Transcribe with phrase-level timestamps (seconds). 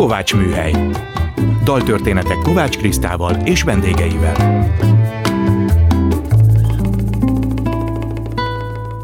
[0.00, 0.72] Kovács Műhely.
[1.64, 4.66] Daltörténetek Kovács Krisztával és vendégeivel.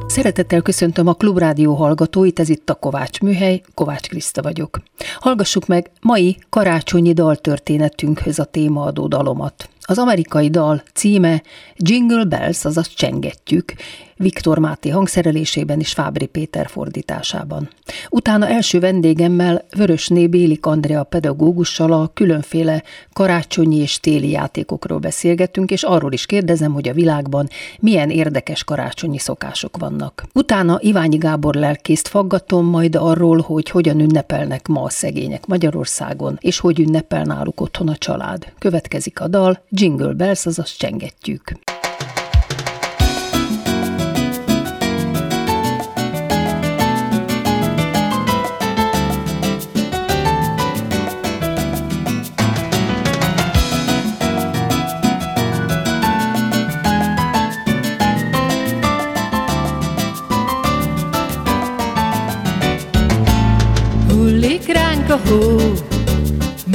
[0.07, 4.81] Szeretettel köszöntöm a Klubrádió hallgatóit, ez itt a Kovács Műhely, Kovács Kriszta vagyok.
[5.19, 9.69] Hallgassuk meg mai karácsonyi daltörténetünkhöz a témaadó dalomat.
[9.81, 11.43] Az amerikai dal címe
[11.77, 13.75] Jingle Bells, azaz csengetjük,
[14.19, 17.69] Viktor Máté hangszerelésében és Fábri Péter fordításában.
[18.11, 22.83] Utána első vendégemmel Vörösné Bélik Andrea pedagógussal a különféle
[23.13, 27.49] karácsonyi és téli játékokról beszélgetünk, és arról is kérdezem, hogy a világban
[27.81, 30.25] milyen érdekes karácsonyi szokások vannak.
[30.33, 36.59] Utána Iványi Gábor lelkészt faggatom majd arról, hogy hogyan ünnepelnek ma a szegények Magyarországon, és
[36.59, 38.53] hogy ünnepel náluk otthon a család.
[38.59, 41.53] Következik a dal, Jingle Bells, azaz csengetjük.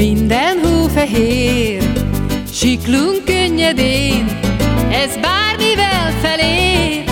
[0.01, 1.83] Minden hó fehér,
[2.53, 4.25] siklunk könnyedén,
[4.91, 7.03] ez bármivel felé.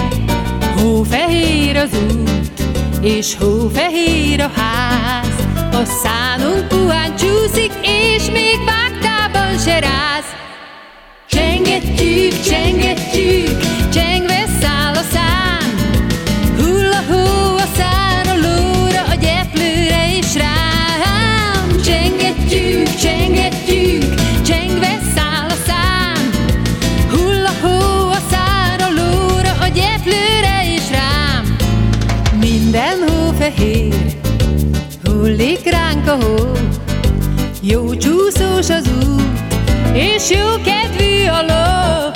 [0.75, 2.63] Hófehér az út,
[3.01, 10.25] és hófehér a ház, a szánunk puhán csúszik, és még vágtában se ráz.
[11.27, 13.68] Csengetjük, csengetjük,
[33.49, 34.17] fehér,
[35.03, 36.51] hullik ránk a hó,
[37.61, 39.39] jó csúszós az út,
[39.93, 42.11] és jó kedvű a ló,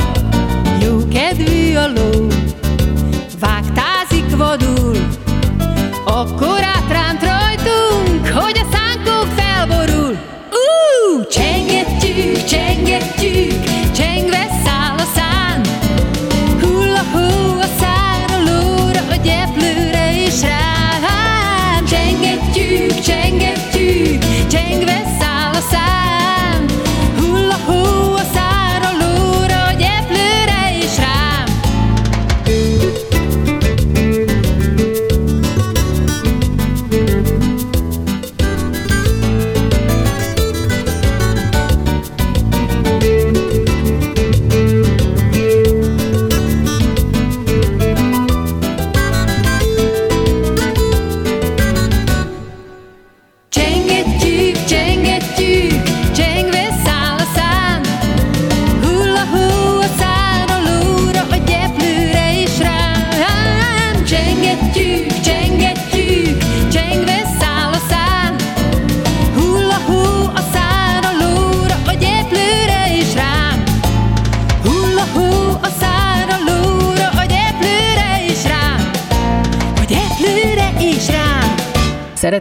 [0.86, 2.28] jó kedvű a ló,
[3.40, 4.98] vágtázik vadul,
[6.06, 6.63] akkor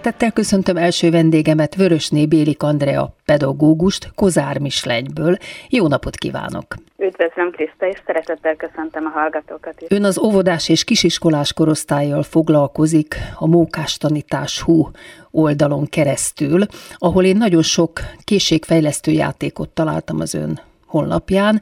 [0.02, 5.36] Szeretettel köszöntöm első vendégemet, Vörösné Bélik Andrea pedagógust, Kozár Mislegyből.
[5.68, 6.74] Jó napot kívánok!
[6.98, 9.86] Üdvözlöm Kriszta, és szeretettel köszöntöm a hallgatókat is.
[9.91, 14.91] Ön az óvodás és kisiskolás korosztályjal foglalkozik a Mókás Tanítás Hú
[15.30, 16.62] oldalon keresztül,
[16.96, 21.60] ahol én nagyon sok készségfejlesztő játékot találtam az ön honlapján,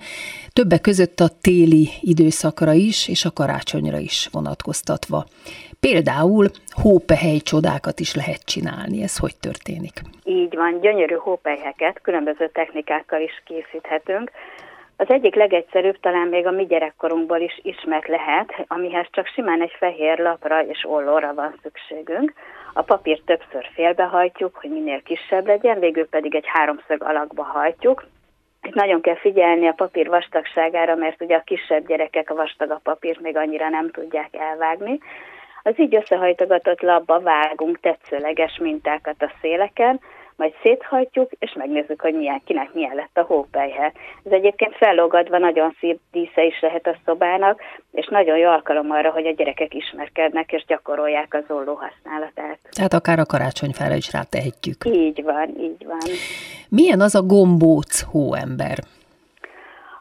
[0.52, 5.26] többek között a téli időszakra is, és a karácsonyra is vonatkoztatva.
[5.80, 6.46] Például
[6.82, 9.02] hópehely csodákat is lehet csinálni.
[9.02, 9.92] Ez hogy történik?
[10.24, 14.30] Így van, gyönyörű hópelyheket különböző technikákkal is készíthetünk.
[14.96, 19.74] Az egyik legegyszerűbb talán még a mi gyerekkorunkból is ismert lehet, amihez csak simán egy
[19.78, 22.32] fehér lapra és ollóra van szükségünk.
[22.72, 28.04] A papírt többször félbehajtjuk, hogy minél kisebb legyen, végül pedig egy háromszög alakba hajtjuk,
[28.62, 33.20] itt nagyon kell figyelni a papír vastagságára, mert ugye a kisebb gyerekek a vastagabb papírt
[33.20, 34.98] még annyira nem tudják elvágni.
[35.70, 40.00] Az így összehajtogatott labba vágunk tetszőleges mintákat a széleken,
[40.36, 43.92] majd széthajtjuk, és megnézzük, hogy milyen, kinek milyen lett a hópelyhe.
[44.24, 47.60] Ez egyébként fellógadva nagyon szép dísze is lehet a szobának,
[47.92, 52.58] és nagyon jó alkalom arra, hogy a gyerekek ismerkednek és gyakorolják az olló használatát.
[52.70, 54.84] Tehát akár a karácsonyfára is rátehetjük.
[54.84, 56.00] Így van, így van.
[56.68, 58.78] Milyen az a gombóc hóember?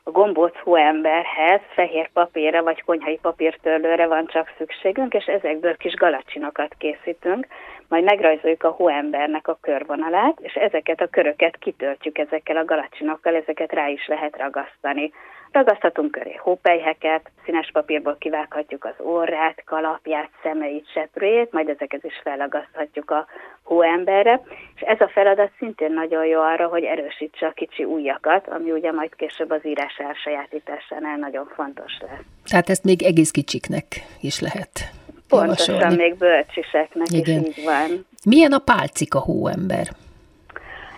[0.10, 5.94] A a gombóc hóemberhez fehér papírra vagy konyhai papírtörlőre van csak szükségünk, és ezekből kis
[5.94, 7.48] galacsinokat készítünk,
[7.88, 13.72] majd megrajzoljuk a hóembernek a körvonalát, és ezeket a köröket kitöltjük ezekkel a galacsinokkal, ezeket
[13.72, 15.12] rá is lehet ragasztani.
[15.52, 23.12] Ragaszthatunk köré hópelyheket, színes papírból kivághatjuk az orrát, kalapját, szemeit, seprőjét, majd ezeket is felragaszthatjuk
[23.12, 23.26] a
[23.64, 24.42] hóemberre,
[24.76, 28.92] és ez a feladat szintén nagyon jó arra, hogy erősítse a kicsi ujjakat, ami ugye
[28.92, 32.26] majd később az írás elsajátításánál nagyon fontos lesz.
[32.50, 33.86] Tehát ezt még egész kicsiknek
[34.22, 34.92] is lehet
[35.28, 36.04] Pontosan, javasolni.
[36.04, 37.44] még bölcsiseknek Igen.
[37.44, 38.06] is így van.
[38.26, 39.88] Milyen a pálcika hóember?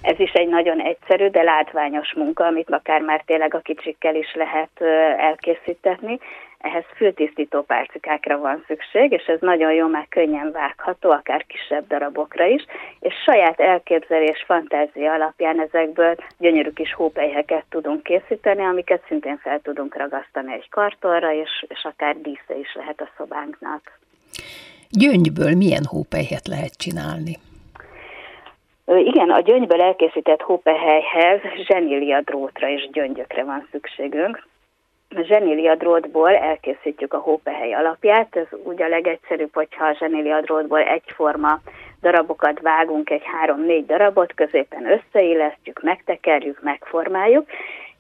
[0.01, 4.33] Ez is egy nagyon egyszerű, de látványos munka, amit akár már tényleg a kicsikkel is
[4.33, 4.86] lehet ö,
[5.18, 6.19] elkészítetni.
[6.57, 12.45] Ehhez fültisztító pálcikákra van szükség, és ez nagyon jó, már könnyen vágható, akár kisebb darabokra
[12.45, 12.65] is,
[13.00, 19.95] és saját elképzelés, fantázia alapján ezekből gyönyörű kis hópelyheket tudunk készíteni, amiket szintén fel tudunk
[19.95, 24.00] ragasztani egy kartonra, és, és akár dísze is lehet a szobánknak.
[24.89, 27.38] Gyöngyből milyen hópelyhet lehet csinálni?
[28.98, 34.48] Igen, a gyöngyből elkészített hópehelyhez zsenília drótra és gyöngyökre van szükségünk.
[35.16, 40.80] A zsenília drótból elkészítjük a hópehely alapját, ez úgy a legegyszerűbb, hogyha a zsenília drótból
[40.80, 41.60] egyforma
[42.02, 47.46] darabokat vágunk, egy három-négy darabot, középen összeillesztjük, megtekerjük, megformáljuk,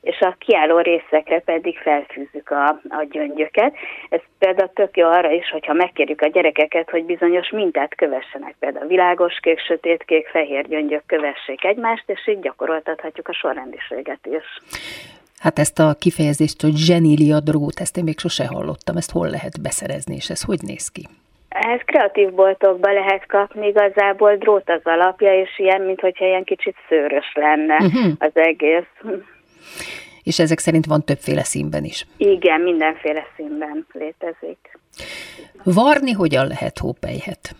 [0.01, 3.73] és a kiálló részekre pedig felfűzzük a, a gyöngyöket.
[4.09, 8.87] Ez például tök jó arra is, hogyha megkérjük a gyerekeket, hogy bizonyos mintát kövessenek, például
[8.87, 14.45] világos kék, sötét kék, fehér gyöngyök kövessék egymást, és így gyakoroltathatjuk a sorrendiséget is.
[15.39, 19.61] Hát ezt a kifejezést, hogy zsenília drót, ezt én még sose hallottam, ezt hol lehet
[19.61, 21.01] beszerezni, és ez hogy néz ki?
[21.49, 27.31] Ez kreatív boltokba lehet kapni, igazából drót az alapja, és ilyen, mintha ilyen kicsit szőrös
[27.33, 28.09] lenne Mhm.
[28.19, 28.83] az egész.
[30.23, 32.05] És ezek szerint van többféle színben is.
[32.17, 34.77] Igen, mindenféle színben létezik.
[35.63, 37.55] Varni hogyan lehet hópelyhet?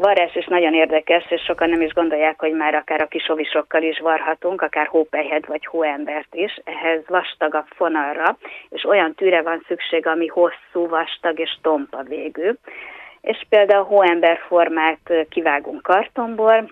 [0.00, 3.98] Varás is nagyon érdekes, és sokan nem is gondolják, hogy már akár a kisovisokkal is
[3.98, 6.60] varhatunk, akár hópelyhet vagy hóembert is.
[6.64, 8.38] Ehhez vastagabb fonalra,
[8.68, 12.50] és olyan tűre van szükség, ami hosszú, vastag és tompa végű.
[13.20, 16.70] És például hóember formát kivágunk kartonból,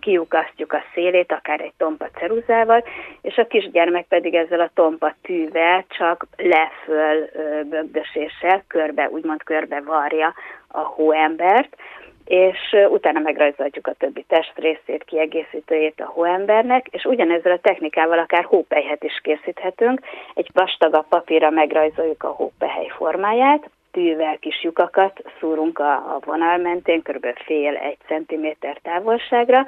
[0.00, 2.84] kiukasztjuk a szélét, akár egy tompa ceruzával,
[3.22, 7.28] és a kisgyermek pedig ezzel a tompa tűvel csak leföl
[7.64, 10.34] bögdöséssel körbe, úgymond körbe varja
[10.68, 11.76] a hóembert,
[12.24, 19.04] és utána megrajzoljuk a többi testrészét, kiegészítőjét a hóembernek, és ugyanezzel a technikával akár hópelyhet
[19.04, 20.00] is készíthetünk.
[20.34, 27.02] Egy vastagabb papírra megrajzoljuk a hópehely formáját, tűvel kis lyukakat szúrunk a, a vonal mentén,
[27.02, 27.26] kb.
[27.44, 29.66] fél-egy centiméter távolságra,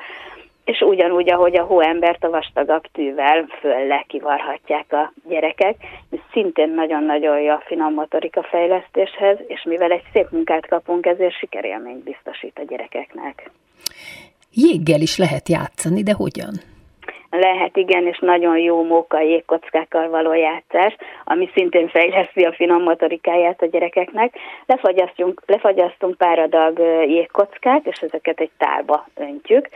[0.65, 5.77] és ugyanúgy, ahogy a hóembert a vastagabb tűvel föl lekivarhatják a gyerekek.
[6.11, 11.39] Ez szintén nagyon-nagyon jó a finom motorika fejlesztéshez, és mivel egy szép munkát kapunk, ezért
[11.39, 13.51] sikerélményt biztosít a gyerekeknek.
[14.53, 16.70] Jéggel is lehet játszani, de hogyan?
[17.31, 23.63] Lehet igen, és nagyon jó móka jégkockákkal való játszás, ami szintén fejleszti a finom motorikáját
[23.63, 24.35] a gyerekeknek.
[24.67, 26.79] Lefagyasztunk, lefagyasztunk pár adag
[27.09, 29.69] jégkockát, és ezeket egy tálba öntjük.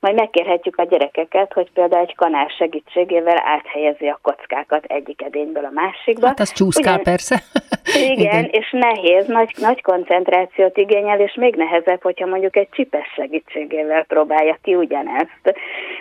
[0.00, 5.70] Majd megkérhetjük a gyerekeket, hogy például egy kanál segítségével áthelyezi a kockákat egyik edényből a
[5.70, 6.26] másikba.
[6.26, 7.42] Hát az csúszkál Ugyan- persze.
[7.84, 13.12] Igen, Igen, és nehéz, nagy, nagy koncentrációt igényel, és még nehezebb, hogyha mondjuk egy csipes
[13.14, 15.54] segítségével próbálja ki ugyanezt.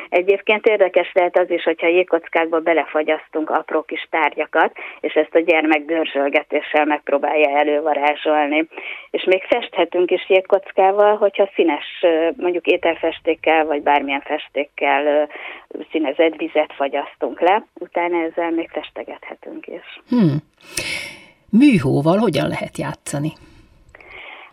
[0.10, 5.86] Egyébként érdekes lehet az is, hogyha jégkockákba belefagyasztunk apró kis tárgyakat, és ezt a gyermek
[5.86, 8.68] dörzsölgetéssel megpróbálja elővarázsolni.
[9.12, 12.06] És még festhetünk is jégkockával, hogyha színes,
[12.38, 15.30] mondjuk ételfestékkel, vagy bármilyen festékkel
[15.92, 20.02] színezett vizet fagyasztunk le, utána ezzel még festegethetünk is.
[20.09, 20.38] Hmm.
[21.49, 23.33] Műhóval hogyan lehet játszani?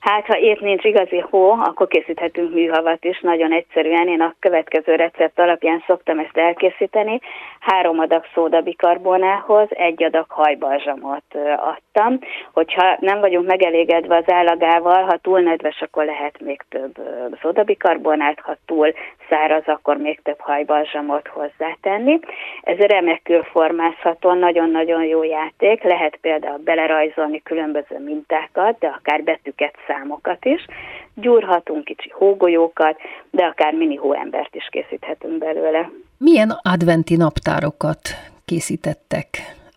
[0.08, 4.08] Hát, ha épp nincs igazi hó, akkor készíthetünk műhavat is, nagyon egyszerűen.
[4.08, 7.20] Én a következő recept alapján szoktam ezt elkészíteni.
[7.60, 11.24] Három adag szódabikarbónához egy adag hajbalzsamot
[11.56, 12.18] adtam.
[12.52, 16.94] Hogyha nem vagyunk megelégedve az állagával, ha túl nedves, akkor lehet még több
[17.42, 18.92] szódabikarbonát, ha túl
[19.28, 22.18] száraz, akkor még több hajbalzsamot hozzátenni.
[22.62, 25.82] Ez remekül formázható, nagyon-nagyon jó játék.
[25.82, 30.66] Lehet például belerajzolni különböző mintákat, de akár betűket, számokat is.
[31.14, 32.96] Gyúrhatunk kicsi hógolyókat,
[33.30, 35.90] de akár mini hóembert is készíthetünk belőle.
[36.18, 38.00] Milyen adventi naptárokat
[38.44, 39.28] készítettek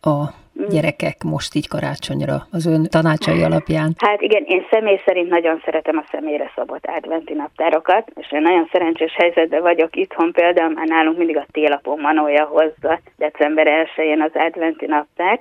[0.01, 0.23] a
[0.68, 3.94] gyerekek most így karácsonyra az ön tanácsai alapján?
[3.98, 8.70] Hát igen, én személy szerint nagyon szeretem a személyre szabott adventi naptárokat, és én nagyon
[8.72, 14.32] szerencsés helyzetben vagyok itthon, például már nálunk mindig a télapon manója hozza december 1-én az
[14.34, 15.39] adventi naptár,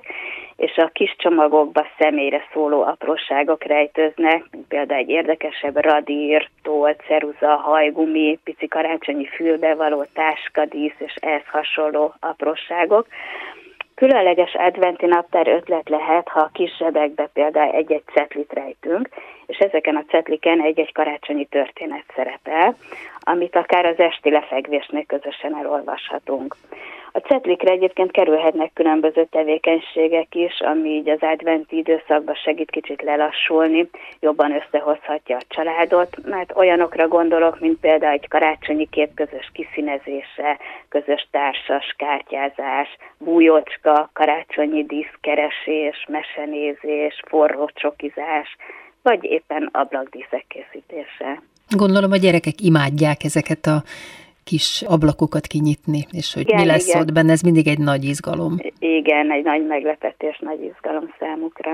[0.55, 7.55] és a kis csomagokba személyre szóló apróságok rejtőznek, mint például egy érdekesebb radír, toll, ceruza,
[7.55, 13.07] hajgumi, pici karácsonyi fülbevaló, táskadísz és ehhez hasonló apróságok.
[13.99, 19.09] Különleges adventi naptár ötlet lehet, ha kis zsebekbe például egy-egy cetlit rejtünk,
[19.45, 22.75] és ezeken a cetliken egy-egy karácsonyi történet szerepel,
[23.19, 26.55] amit akár az esti lefekvésnél közösen elolvashatunk.
[27.11, 33.89] A cetlikre egyébként kerülhetnek különböző tevékenységek is, ami így az adventi időszakban segít kicsit lelassulni,
[34.19, 41.27] jobban összehozhatja a családot, mert olyanokra gondolok, mint például egy karácsonyi kép közös kiszínezése, közös
[41.31, 42.87] társas kártyázás,
[43.17, 48.55] bújócska, karácsonyi díszkeresés, mesenézés, forró csokizás,
[49.01, 51.41] vagy éppen ablakdíszek készítése.
[51.69, 53.83] Gondolom a gyerekek imádják ezeket a
[54.49, 57.01] kis ablakokat kinyitni, és hogy igen, mi lesz igen.
[57.01, 58.55] ott benne, ez mindig egy nagy izgalom.
[58.79, 61.71] Igen, egy nagy meglepetés, nagy izgalom számukra.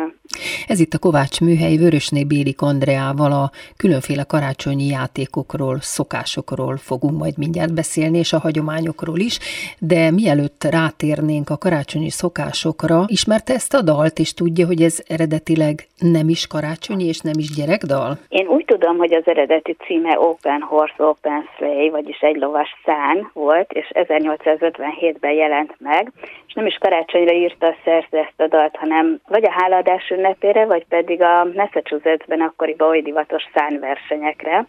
[0.67, 7.37] Ez itt a Kovács Műhely Vörösné Bélik Andreával a különféle karácsonyi játékokról, szokásokról fogunk majd
[7.37, 9.39] mindjárt beszélni, és a hagyományokról is,
[9.79, 15.87] de mielőtt rátérnénk a karácsonyi szokásokra, ismerte ezt a dalt, és tudja, hogy ez eredetileg
[15.99, 18.17] nem is karácsonyi, és nem is gyerekdal?
[18.27, 23.29] Én úgy tudom, hogy az eredeti címe Open Horse, Open Sleigh, vagyis egy lovas Szán
[23.33, 26.11] volt, és 1857-ben jelent meg,
[26.47, 30.65] és nem is karácsonyra írta a szerző ezt a dalt, hanem vagy a háladás ünnepére,
[30.65, 34.65] vagy pedig a Massachusettsben akkoriban oly divatos szánversenyekre,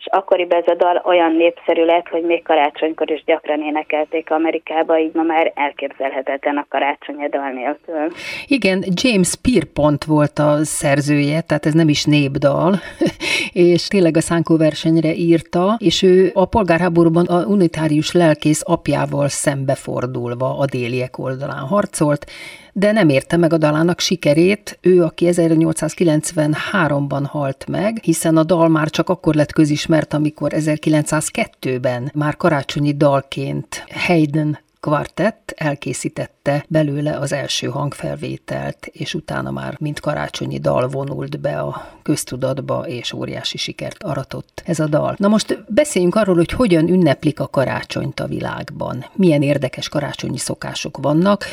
[0.00, 4.98] és akkoriban ez a dal olyan népszerű lett, hogy még karácsonykor is gyakran énekelték Amerikába,
[4.98, 8.12] így ma már elképzelhetetlen a karácsonyi dal nélkül.
[8.46, 12.74] Igen, James Pierpont volt a szerzője, tehát ez nem is népdal,
[13.52, 20.58] és tényleg a szánkó versenyre írta, és ő a polgárháborúban a unitárius lelkész apjával szembefordulva
[20.58, 22.26] a déliek oldalán harcolt,
[22.72, 28.68] de nem érte meg a dalának sikerét, ő, aki 1893-ban halt meg, hiszen a dal
[28.68, 37.32] már csak akkor lett közismert, amikor 1902-ben már karácsonyi dalként Haydn kvartett elkészítette belőle az
[37.32, 44.02] első hangfelvételt, és utána már mint karácsonyi dal vonult be a köztudatba, és óriási sikert
[44.02, 45.14] aratott ez a dal.
[45.18, 49.04] Na most beszéljünk arról, hogy hogyan ünneplik a karácsonyt a világban.
[49.12, 51.44] Milyen érdekes karácsonyi szokások vannak,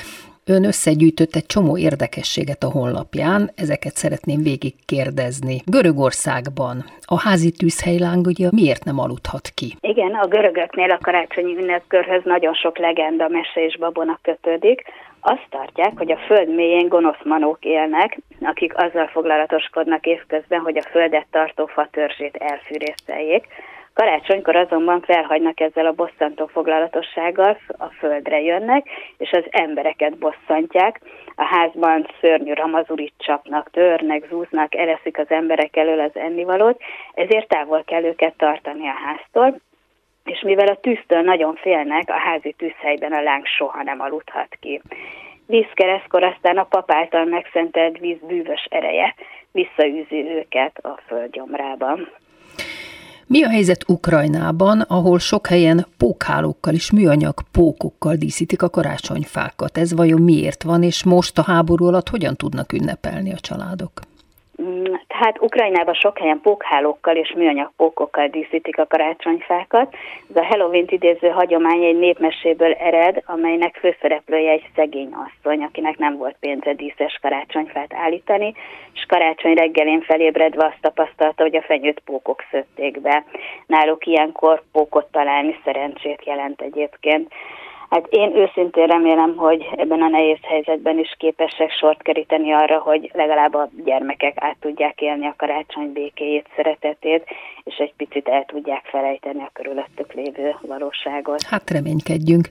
[0.49, 5.55] Ön összegyűjtött egy csomó érdekességet a honlapján, ezeket szeretném végig kérdezni.
[5.65, 9.67] Görögországban a házi tűzhely ugye miért nem aludhat ki?
[9.79, 14.83] Igen, a görögöknél a karácsonyi ünnepkörhöz nagyon sok legenda, mese és babona kötődik.
[15.21, 20.89] Azt tartják, hogy a föld mélyén gonosz manók élnek, akik azzal foglalatoskodnak évközben, hogy a
[20.91, 23.47] földet tartó fatörzsét elfűrészeljék,
[23.97, 28.87] Karácsonykor azonban felhagynak ezzel a bosszantó foglalatossággal, a földre jönnek,
[29.17, 31.01] és az embereket bosszantják.
[31.35, 36.81] A házban szörnyű ramazurit csapnak, törnek, zúznak, eleszik az emberek elől az ennivalót,
[37.13, 39.59] ezért távol kell őket tartani a háztól,
[40.23, 44.81] és mivel a tűztől nagyon félnek, a házi tűzhelyben a láng soha nem aludhat ki.
[45.47, 49.15] Vízkeresztkor aztán a pap által megszentelt víz bűvös ereje
[49.51, 52.09] visszaűzi őket a földgyomrában.
[53.29, 59.77] Mi a helyzet Ukrajnában, ahol sok helyen pókhálókkal és műanyag pókokkal díszítik a karácsonyfákat?
[59.77, 64.01] Ez vajon miért van, és most a háború alatt hogyan tudnak ünnepelni a családok?
[65.07, 69.95] Hát Ukrajnában sok helyen pókhálókkal és műanyag pókokkal díszítik a karácsonyfákat.
[70.29, 76.17] Ez a halloween idéző hagyomány egy népmeséből ered, amelynek főszereplője egy szegény asszony, akinek nem
[76.17, 78.53] volt pénze díszes karácsonyfát állítani,
[78.93, 83.23] és karácsony reggelén felébredve azt tapasztalta, hogy a fenyőt pókok szötték be.
[83.65, 87.33] Náluk ilyenkor pókot találni szerencsét jelent egyébként.
[87.89, 93.11] Hát én őszintén remélem, hogy ebben a nehéz helyzetben is képesek sort keríteni arra, hogy
[93.13, 97.25] legalább a gyermekek át tudják élni a karácsony békéjét, szeretetét,
[97.63, 101.41] és egy picit el tudják felejteni a körülöttük lévő valóságot.
[101.41, 102.49] Hát reménykedjünk.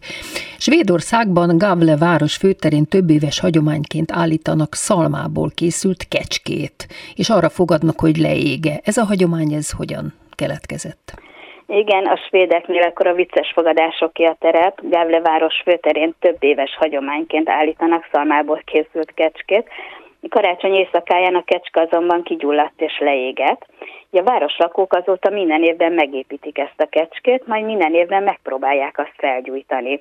[0.59, 8.17] Svédországban Gavle város főterén több éves hagyományként állítanak szalmából készült kecskét, és arra fogadnak, hogy
[8.17, 8.81] leége.
[8.85, 11.25] Ez a hagyomány, ez hogyan keletkezett?
[11.69, 14.81] Igen, a svédeknél akkor a vicces fogadásoké a terep.
[14.83, 19.69] Gávle város főterén több éves hagyományként állítanak szalmából készült kecskét.
[20.29, 23.67] Karácsony éjszakáján a kecske azonban kigyulladt és leégett.
[24.11, 30.01] A városlakók azóta minden évben megépítik ezt a kecskét, majd minden évben megpróbálják azt felgyújtani.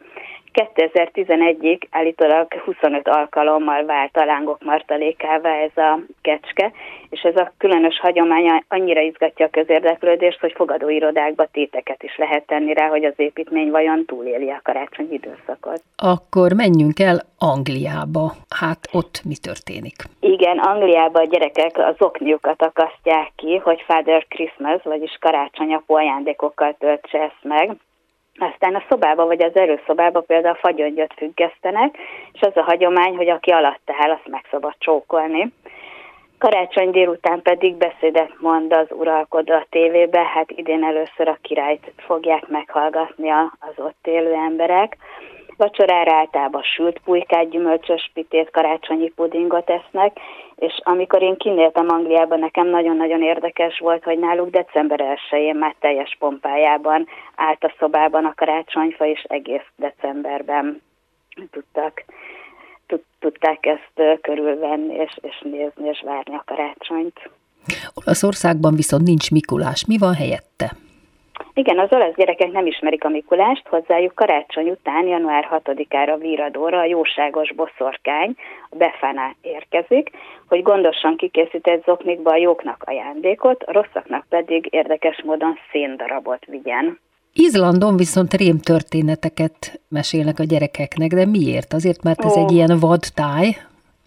[0.55, 6.71] 2011-ig állítólag 25 alkalommal vált a lángok martalékává ez a kecske,
[7.09, 12.73] és ez a különös hagyomány annyira izgatja a közérdeklődést, hogy fogadóirodákba téteket is lehet tenni
[12.73, 15.81] rá, hogy az építmény vajon túléli a karácsony időszakot.
[15.95, 18.31] Akkor menjünk el Angliába.
[18.59, 19.95] Hát ott mi történik?
[20.19, 27.19] Igen, Angliában a gyerekek az okniukat akasztják ki, hogy Father Christmas, vagyis karácsonyapó ajándékokkal töltse
[27.19, 27.77] ezt meg.
[28.39, 31.97] Aztán a szobába vagy az előszobába például fagyöngyöt függesztenek,
[32.33, 35.53] és az a hagyomány, hogy aki alatt áll, azt meg szabad csókolni.
[36.37, 42.47] Karácsony délután pedig beszédet mond az uralkodó a tévébe, hát idén először a királyt fogják
[42.47, 44.97] meghallgatni az ott élő emberek.
[45.57, 50.19] Vacsorára általában sült pulykát, gyümölcsös pitét, karácsonyi pudingot esznek,
[50.55, 54.99] és amikor én kinéltem Angliában, nekem nagyon-nagyon érdekes volt, hogy náluk december
[55.31, 60.81] 1-én már teljes pompájában állt a szobában a karácsonyfa, és egész decemberben
[61.51, 62.03] tudtak,
[63.19, 67.29] tudták ezt körülvenni, és, és nézni, és várni a karácsonyt.
[67.93, 69.85] Olaszországban viszont nincs Mikulás.
[69.85, 70.71] Mi van helyette?
[71.57, 76.85] Igen, az olasz gyerekek nem ismerik a Mikulást, hozzájuk karácsony után, január 6-ára víradóra a
[76.85, 78.35] jóságos boszorkány,
[78.69, 80.09] a Befana érkezik,
[80.47, 86.99] hogy gondosan kikészített zoknikba a jóknak ajándékot, a rosszaknak pedig érdekes módon széndarabot vigyen.
[87.33, 91.73] Izlandon viszont rém történeteket mesélnek a gyerekeknek, de miért?
[91.73, 92.43] Azért, mert ez Ó.
[92.43, 93.45] egy ilyen vadtáj?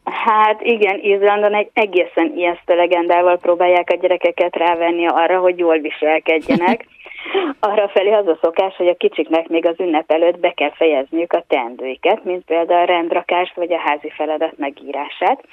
[0.04, 6.86] Hát igen, Izlandon egy egészen ijesztő legendával próbálják a gyerekeket rávenni arra, hogy jól viselkedjenek.
[7.60, 11.32] Arra felé az a szokás, hogy a kicsiknek még az ünnep előtt be kell fejezniük
[11.32, 15.44] a teendőiket, mint például a rendrakást vagy a házi feladat megírását.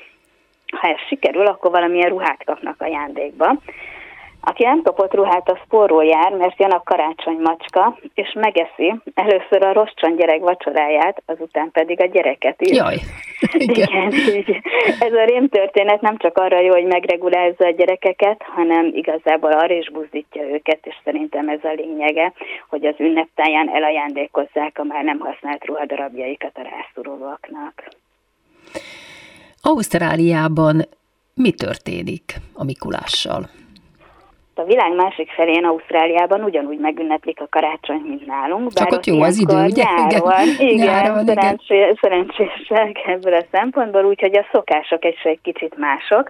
[0.80, 3.56] Ha ez sikerül, akkor valamilyen ruhát kapnak ajándékba.
[4.48, 9.66] Aki nem kapott ruhát, az spórról jár, mert jön a karácsony macska, és megeszi először
[9.66, 12.78] a rossz gyerek vacsoráját, azután pedig a gyereket is.
[12.78, 12.96] Jaj,
[13.54, 13.88] igen.
[13.88, 14.62] igen így.
[15.00, 19.74] Ez a rém történet nem csak arra jó, hogy megregulázza a gyerekeket, hanem igazából arra
[19.74, 22.34] is buzdítja őket, és szerintem ez a lényege,
[22.70, 27.84] hogy az ünneptáján elajándékozzák a már nem használt ruhadarabjaikat a rászorulóknak.
[29.62, 30.82] Ausztráliában
[31.34, 33.50] mi történik a Mikulással?
[34.58, 38.74] A világ másik felén, Ausztráliában ugyanúgy megünneplik a karácsony, mint nálunk.
[38.74, 39.84] Csak ott jó az idő, ugye?
[39.84, 41.98] Nyáron, igen, igen, nyáron, szerencsé, igen.
[42.02, 46.30] szerencsések ebből a szempontból, úgyhogy a szokások egy, egy kicsit mások.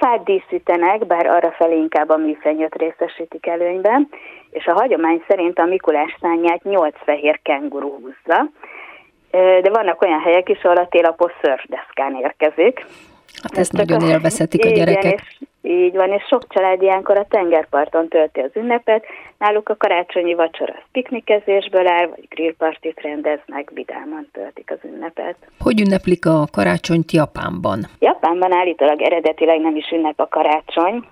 [0.00, 4.08] Fát díszítenek, bár arra felé inkább a műfenyőt részesítik előnyben,
[4.50, 8.50] és a hagyomány szerint a Mikulás szányát nyolc fehér kenguru húzza,
[9.62, 12.86] de vannak olyan helyek is, ahol a télapos szörfdeszkán érkezik.
[13.42, 15.04] Hát ezt nagyon élvezhetik a gyerekek.
[15.04, 19.04] Igen, és így van, és sok család ilyenkor a tengerparton tölti az ünnepet,
[19.38, 25.36] náluk a karácsonyi vacsora piknikezésből áll, vagy grillpartit rendeznek, vidáman töltik az ünnepet.
[25.58, 27.86] Hogy ünneplik a karácsonyt Japánban?
[27.98, 31.04] Japánban állítólag eredetileg nem is ünnep a karácsony,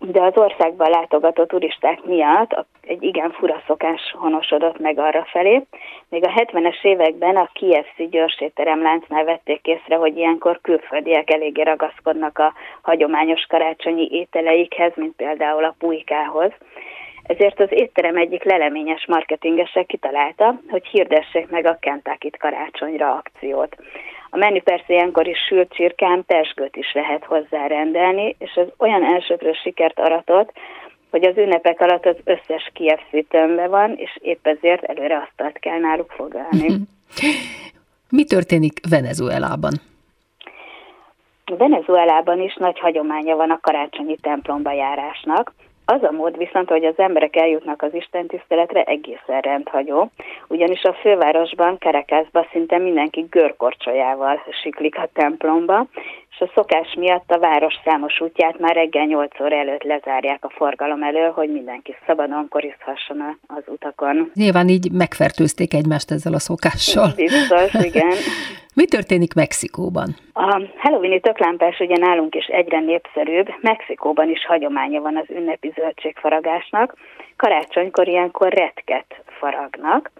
[0.00, 5.62] de az országban látogató turisták miatt egy igen fura szokás honosodott meg arra felé.
[6.08, 12.52] Még a 70-es években a KFC gyorsétteremláncnál vették észre, hogy ilyenkor külföldiek eléggé ragaszkodnak a
[12.82, 16.52] hagyományos karácsonyi ételeikhez, mint például a pulykához.
[17.30, 23.76] Ezért az étterem egyik leleményes marketingese kitalálta, hogy hirdessék meg a Kentucky karácsonyra akciót.
[24.30, 29.52] A menü persze ilyenkor is sült csirkán, persgőt is lehet hozzárendelni, és ez olyan elsőprő
[29.52, 30.52] sikert aratott,
[31.10, 35.78] hogy az ünnepek alatt az összes KFC tömbe van, és épp ezért előre asztalt kell
[35.78, 36.66] náluk foglalni.
[38.10, 39.72] Mi történik Venezuelában?
[41.56, 45.52] Venezuelában is nagy hagyománya van a karácsonyi templomba járásnak.
[45.90, 50.10] Az a mód viszont, hogy az emberek eljutnak az Isten tiszteletre egészen rendhagyó,
[50.48, 55.86] ugyanis a fővárosban, Kerekázban szinte mindenki görkorcsolyával siklik a templomba,
[56.30, 60.50] és a szokás miatt a város számos útját már reggel 8 óra előtt lezárják a
[60.50, 64.30] forgalom elől, hogy mindenki szabadon korizhasson az utakon.
[64.34, 67.12] Nyilván így megfertőzték egymást ezzel a szokással.
[67.16, 68.12] Biztos, igen.
[68.74, 70.16] Mi történik Mexikóban?
[70.32, 73.48] A Halloweeni töklámpás ugye nálunk is egyre népszerűbb.
[73.60, 76.94] Mexikóban is hagyománya van az ünnepi zöldségfaragásnak.
[77.36, 80.10] Karácsonykor ilyenkor retket faragnak.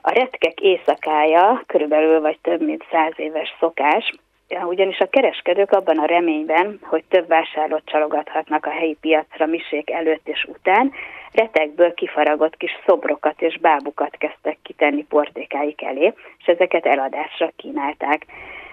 [0.00, 4.12] A retkek éjszakája körülbelül vagy több mint száz éves szokás,
[4.48, 10.28] ugyanis a kereskedők abban a reményben, hogy több vásárlót csalogathatnak a helyi piacra misék előtt
[10.28, 10.92] és után,
[11.34, 18.26] retekből kifaragott kis szobrokat és bábukat kezdtek kitenni portékáik elé, és ezeket eladásra kínálták.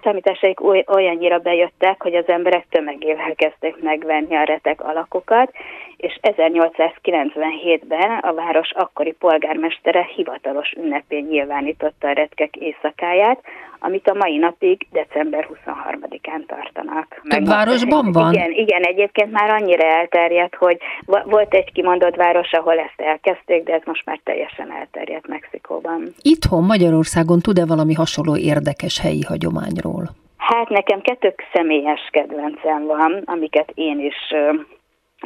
[0.03, 5.51] számításaik olyannyira bejöttek, hogy az emberek tömegével kezdték megvenni a retek alakokat,
[5.97, 13.43] és 1897-ben a város akkori polgármestere hivatalos ünnepén nyilvánította a retkek éjszakáját,
[13.83, 17.21] amit a mai napig december 23-án tartanak.
[17.29, 18.33] Több városban van?
[18.33, 23.73] Igen, igen, egyébként már annyira elterjedt, hogy volt egy kimondott város, ahol ezt elkezdték, de
[23.73, 26.13] ez most már teljesen elterjedt Mexikóban.
[26.21, 30.03] Itthon Magyarországon tud-e valami hasonló érdekes helyi hagyományról?
[30.37, 34.33] Hát nekem kettő személyes kedvencem van, amiket én is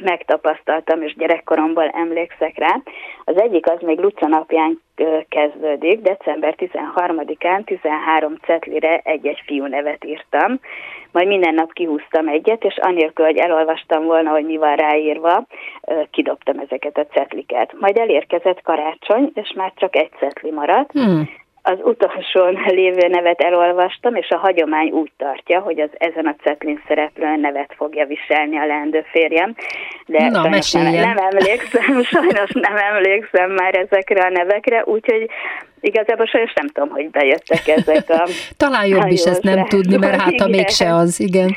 [0.02, 2.82] megtapasztaltam, és gyerekkoromból emlékszek rá.
[3.24, 4.82] Az egyik az még Luca napján
[5.30, 10.60] kezdődik, december 13-án 13 cetlire egy-egy fiú nevet írtam,
[11.12, 15.46] majd minden nap kihúztam egyet, és anélkül, hogy elolvastam volna, hogy mi van ráírva,
[16.12, 17.74] kidobtam ezeket a cetliket.
[17.80, 24.16] Majd elérkezett karácsony, és már csak egy cetli maradt, hmm az utolsó lévő nevet elolvastam,
[24.16, 28.66] és a hagyomány úgy tartja, hogy az ezen a cetlin szereplő nevet fogja viselni a
[28.66, 29.56] leendő férjem.
[30.06, 35.30] De Na, nem, nem emlékszem, sajnos nem emlékszem már ezekre a nevekre, úgyhogy
[35.82, 38.28] igazából sajnos nem tudom, hogy bejöttek ezek a...
[38.66, 41.56] Talán jobb is ezt nem tudni, mert hát a mégse az, igen.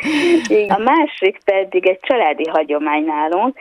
[0.68, 3.56] A másik pedig egy családi hagyomány nálunk,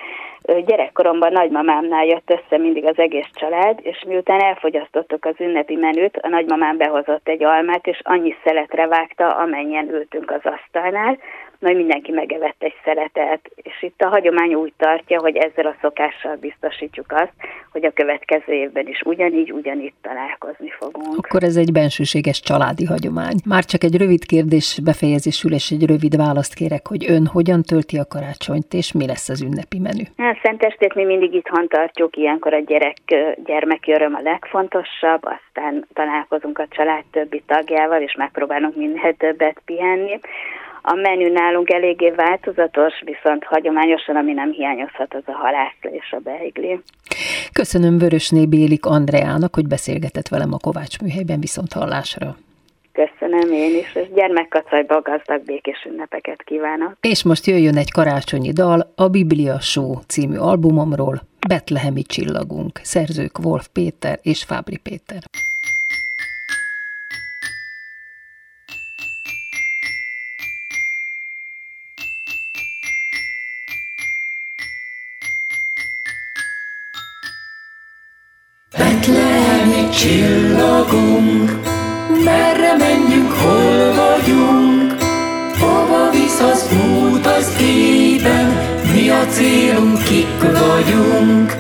[0.65, 6.27] gyerekkoromban nagymamámnál jött össze mindig az egész család, és miután elfogyasztottuk az ünnepi menüt, a
[6.27, 11.17] nagymamám behozott egy almát, és annyi szeletre vágta, amennyien ültünk az asztalnál,
[11.59, 16.35] majd mindenki megevett egy szeretet, és itt a hagyomány úgy tartja, hogy ezzel a szokással
[16.35, 17.33] biztosítjuk azt,
[17.71, 21.17] hogy a következő évben is ugyanígy, ugyanitt találkozni fogunk.
[21.17, 23.35] Akkor ez egy bensőséges családi hagyomány.
[23.45, 27.97] Már csak egy rövid kérdés befejezésül, és egy rövid választ kérek, hogy ön hogyan tölti
[27.97, 30.03] a karácsonyt, és mi lesz az ünnepi menü?
[30.17, 32.97] A hát, Szentestét mi mindig itthon tartjuk, ilyenkor a gyerek,
[33.45, 40.19] gyermeki öröm a legfontosabb, aztán találkozunk a család többi tagjával, és megpróbálunk minél többet pihenni.
[40.81, 46.19] A menü nálunk eléggé változatos, viszont hagyományosan, ami nem hiányozhat, az a halászle és a
[46.19, 46.79] beigli.
[47.53, 52.35] Köszönöm Vörösné Bélik Andreának, hogy beszélgetett velem a Kovács műhelyben viszont hallásra.
[52.91, 56.93] Köszönöm én is, és gyermekkacajba gazdag békés ünnepeket kívánok.
[57.01, 63.67] És most jöjjön egy karácsonyi dal a Biblia Show című albumomról, Betlehemi csillagunk, szerzők Wolf
[63.73, 65.21] Péter és Fábri Péter.
[79.97, 81.59] Csillagunk,
[82.23, 84.95] merre menjünk, hol vagyunk,
[85.59, 88.57] hova visz az út az ében,
[88.93, 91.57] mi a célunk, kik vagyunk.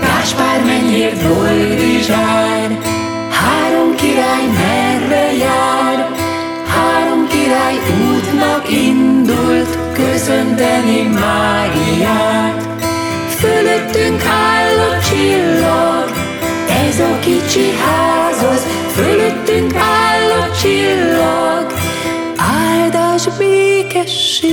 [0.00, 2.78] Gáspár mennyért boldizsár,
[3.30, 6.10] három király merre jár,
[6.66, 7.76] három király
[8.10, 12.66] útnak indult, köszönteni Máriát.
[13.28, 15.97] Fölöttünk áll a csillag,
[17.48, 21.66] kicsi ház az, fölöttünk áll a csillag,
[22.36, 24.50] áldás békesség.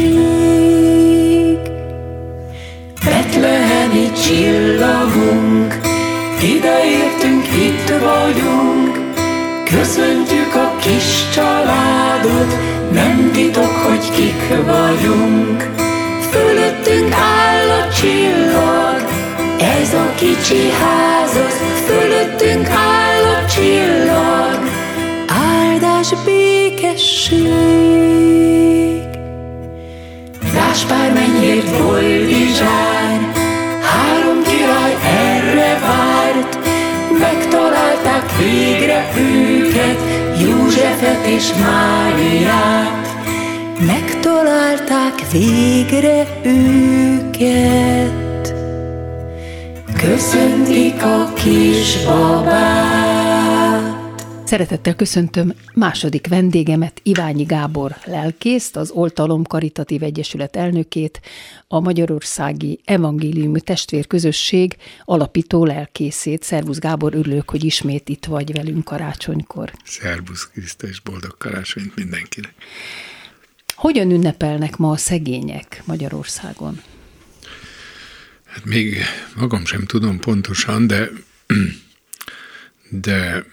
[3.06, 5.80] Betlehemi csillagunk,
[6.42, 9.14] ideértünk, itt vagyunk,
[9.64, 12.58] Köszöntjük a kis családot,
[12.92, 15.70] nem titok, hogy kik vagyunk.
[16.32, 19.04] Fölöttünk áll a csillag,
[19.60, 21.16] ez a kicsi ház
[27.30, 29.04] békesség.
[30.54, 33.32] Gáspár mennyért boldizsár,
[33.82, 36.58] három király erre várt,
[37.20, 40.00] megtalálták végre őket,
[40.40, 43.08] Józsefet és Máriát.
[43.88, 48.14] Megtalálták végre őket.
[49.98, 52.85] Köszöntik a kisbabát.
[54.56, 61.22] Szeretettel köszöntöm második vendégemet, Iványi Gábor lelkészt, az Oltalom Karitatív Egyesület elnökét,
[61.68, 66.44] a Magyarországi Evangéliumi Testvérközösség alapító lelkészét.
[66.44, 69.72] Szervusz Gábor, örülök, hogy ismét itt vagy velünk karácsonykor.
[69.84, 72.54] Szervusz Krisztus, és boldog karácsonyt mindenkinek.
[73.76, 76.82] Hogyan ünnepelnek ma a szegények Magyarországon?
[78.46, 78.98] Hát még
[79.36, 81.10] magam sem tudom pontosan, de,
[83.08, 83.46] de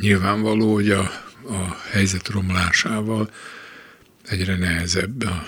[0.00, 1.00] nyilvánvaló, hogy a,
[1.48, 3.30] a helyzet romlásával
[4.28, 5.46] egyre nehezebb a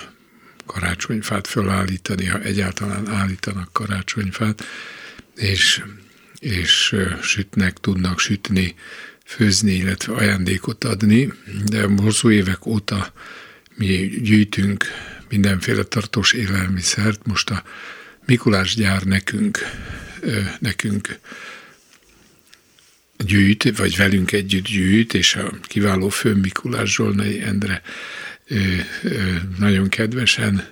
[0.66, 4.64] karácsonyfát fölállítani, ha egyáltalán állítanak karácsonyfát,
[5.36, 5.82] és,
[6.38, 8.74] és sütnek, tudnak sütni
[9.24, 11.32] főzni, illetve ajándékot adni,
[11.64, 13.12] de hosszú évek óta
[13.74, 14.84] mi gyűjtünk
[15.28, 17.26] mindenféle tartós élelmiszert.
[17.26, 17.62] Most a
[18.26, 19.58] Mikulás gyár nekünk,
[20.58, 21.18] nekünk
[23.18, 27.82] gyűjt, vagy velünk együtt gyűjt, és a kiváló fő Mikulás Zsolnai Endre
[29.58, 30.64] nagyon kedvesen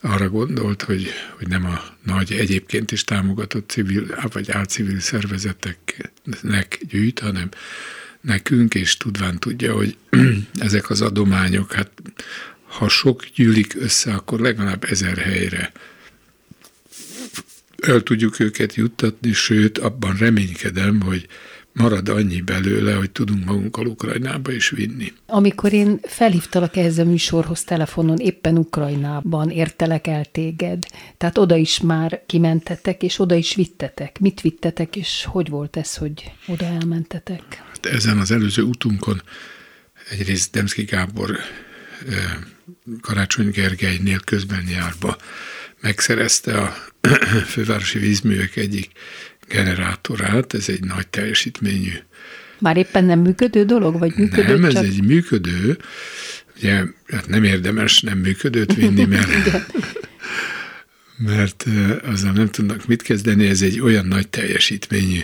[0.00, 7.18] arra gondolt, hogy, hogy nem a nagy egyébként is támogatott civil vagy álcivil szervezeteknek gyűjt,
[7.18, 7.48] hanem
[8.20, 9.96] nekünk, és tudván tudja, hogy
[10.58, 11.90] ezek az adományok, hát
[12.64, 15.72] ha sok gyűlik össze, akkor legalább ezer helyre
[17.82, 21.26] el tudjuk őket juttatni, sőt, abban reménykedem, hogy
[21.72, 25.12] marad annyi belőle, hogy tudunk magunkkal Ukrajnába is vinni.
[25.26, 31.80] Amikor én felhívtalak ehhez a műsorhoz telefonon, éppen Ukrajnában értelek el téged, tehát oda is
[31.80, 34.18] már kimentetek, és oda is vittetek.
[34.20, 37.42] Mit vittetek, és hogy volt ez, hogy oda elmentetek?
[37.68, 39.22] Hát ezen az előző útunkon
[40.10, 41.36] egyrészt Demszki Gábor
[43.00, 45.16] Karácsony Gergelynél közben járva
[45.80, 46.74] megszerezte a
[47.52, 48.90] fővárosi vízművek egyik
[49.48, 51.92] generátorát, ez egy nagy teljesítményű.
[52.58, 54.58] Már éppen nem működő dolog, vagy működő?
[54.58, 54.84] Nem, csak...
[54.84, 55.78] ez egy működő,
[56.56, 59.28] ugye hát nem érdemes nem működőt vinni, mert,
[61.16, 61.64] mert
[62.04, 65.20] azzal nem tudnak mit kezdeni, ez egy olyan nagy teljesítményű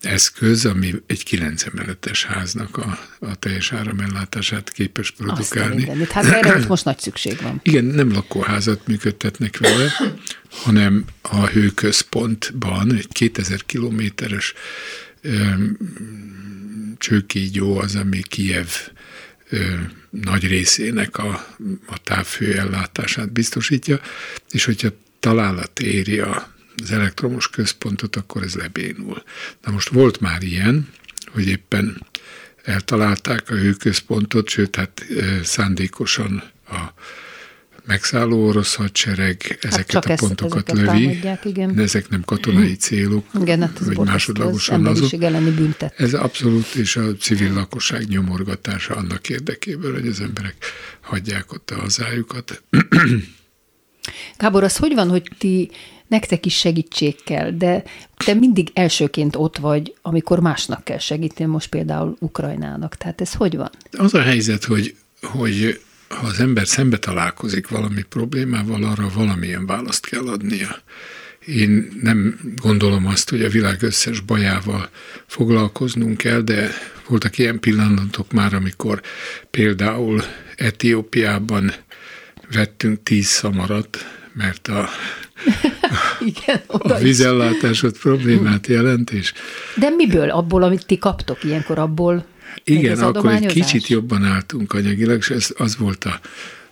[0.00, 5.88] eszköz, ami egy kilenc emeletes háznak a, a teljes áramellátását képes produkálni.
[6.00, 7.60] Azt hát erre most nagy szükség van.
[7.62, 9.92] Igen, nem lakóházat működtetnek vele,
[10.62, 14.54] hanem a hőközpontban egy 2000 kilométeres
[16.98, 18.68] csőkígyó az, ami Kiev
[20.10, 24.00] nagy részének a, a távfő ellátását biztosítja,
[24.50, 24.88] és hogyha
[25.20, 29.22] találat éri az elektromos központot, akkor ez lebénul.
[29.62, 30.88] Na most volt már ilyen,
[31.32, 32.06] hogy éppen
[32.62, 35.06] eltalálták a hőközpontot, sőt, hát
[35.42, 36.80] szándékosan a
[37.86, 41.20] megszálló orosz hadsereg hát ezeket hát a pontokat ezeket lövi.
[41.44, 41.74] Igen.
[41.74, 45.10] De ezek nem katonai célok, igen, hát vagy másodlagosan azok.
[45.96, 50.56] Ez abszolút, és a civil lakosság nyomorgatása annak érdekében, hogy az emberek
[51.00, 52.62] hagyják ott a hazájukat.
[54.38, 55.70] Gábor, az hogy van, hogy ti
[56.06, 57.82] nektek is segítség kell, de
[58.24, 62.96] te mindig elsőként ott vagy, amikor másnak kell segíteni, most például Ukrajnának.
[62.96, 63.70] Tehát ez hogy van?
[63.90, 70.06] Az a helyzet, hogy, hogy ha az ember szembe találkozik valami problémával, arra valamilyen választ
[70.06, 70.78] kell adnia.
[71.46, 74.88] Én nem gondolom azt, hogy a világ összes bajával
[75.26, 76.70] foglalkoznunk kell, de
[77.08, 79.00] voltak ilyen pillanatok már, amikor
[79.50, 80.22] például
[80.56, 81.72] Etiópiában
[82.52, 84.88] vettünk tíz szamarat, mert a,
[86.34, 89.10] Igen, a vízellátásod problémát jelent.
[89.10, 89.32] És
[89.76, 90.30] De miből?
[90.30, 92.26] Abból, amit ti kaptok ilyenkor, abból
[92.64, 96.20] Igen, akkor egy kicsit jobban álltunk anyagilag, és ez az volt a,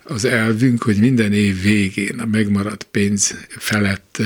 [0.03, 4.21] az elvünk, hogy minden év végén a megmaradt pénz felett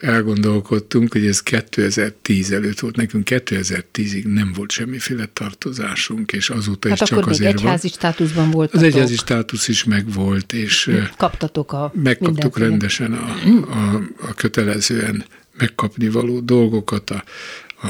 [0.00, 7.00] elgondolkodtunk, hogy ez 2010 előtt volt, nekünk 2010-ig nem volt semmiféle tartozásunk, és azóta hát
[7.00, 7.64] is csak azért van.
[7.64, 8.74] egyházi státuszban volt.
[8.74, 13.34] Az egyházi státusz is megvolt, és kaptatok a megkaptuk rendesen a,
[13.70, 15.24] a, a kötelezően
[15.58, 17.24] megkapni való dolgokat, a,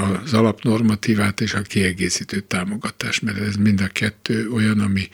[0.02, 5.08] az alapnormatívát és a kiegészítő támogatást, mert ez mind a kettő olyan, ami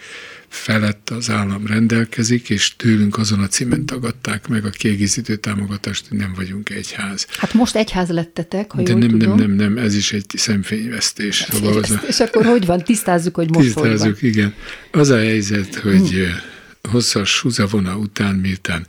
[0.48, 6.18] felett az állam rendelkezik, és tőlünk azon a címen tagadták meg a kiegészítő támogatást, hogy
[6.18, 7.26] nem vagyunk egyház.
[7.38, 9.36] Hát most egyház lettetek, ha De jól nem, tudom.
[9.36, 11.46] nem, nem, nem, ez is egy szemfényvesztés.
[11.50, 12.02] Szóval a...
[12.08, 12.84] És akkor hogy van?
[12.84, 14.30] Tisztázzuk, hogy most Tisztázzuk, hogy van.
[14.30, 14.54] igen.
[14.90, 16.90] Az a helyzet, hogy hmm.
[16.90, 18.86] hosszas húzavona után, miután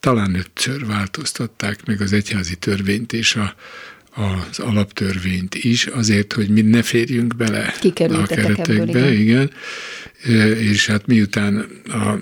[0.00, 3.54] talán ötször változtatták meg az egyházi törvényt és a,
[4.18, 9.50] az alaptörvényt is, azért, hogy mi ne férjünk bele a keretekbe, ebből, igen.
[10.24, 10.56] igen.
[10.58, 12.14] És hát miután a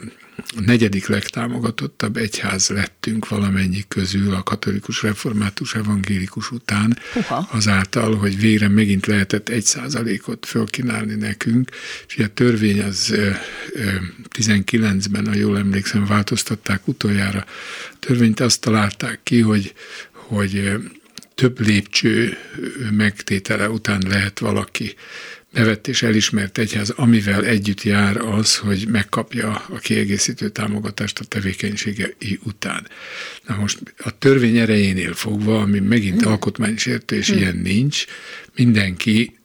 [0.64, 7.48] negyedik legtámogatottabb egyház lettünk valamennyi közül a katolikus, református, evangélikus után, Uha.
[7.52, 11.70] azáltal, hogy végre megint lehetett egy százalékot fölkínálni nekünk,
[12.08, 13.14] és a törvény az
[14.38, 17.44] 19-ben, a jól emlékszem, változtatták utoljára.
[17.92, 19.74] A törvényt azt találták ki, hogy,
[20.12, 20.72] hogy
[21.36, 22.36] több lépcső
[22.90, 24.94] megtétele után lehet valaki
[25.50, 32.38] nevett és elismert egyház, amivel együtt jár az, hogy megkapja a kiegészítő támogatást a tevékenységei
[32.44, 32.86] után.
[33.46, 38.04] Na most a törvény erejénél fogva, ami megint alkotmánysértő, és ilyen nincs,
[38.54, 39.35] mindenki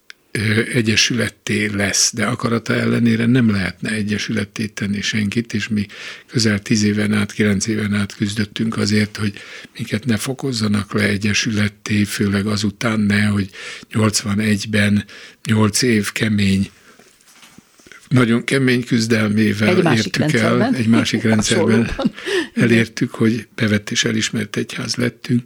[0.73, 5.85] egyesületté lesz, de akarata ellenére nem lehetne egyesületté tenni senkit, és mi
[6.27, 9.33] közel tíz éven át, kilenc éven át küzdöttünk azért, hogy
[9.77, 13.49] minket ne fokozzanak le egyesületté, főleg azután ne, hogy
[13.93, 15.05] 81-ben
[15.45, 16.69] nyolc év kemény
[18.07, 21.91] nagyon kemény küzdelmével egy értük el, egy másik rendszerben
[22.53, 25.41] elértük, hogy bevett és elismert egyház lettünk,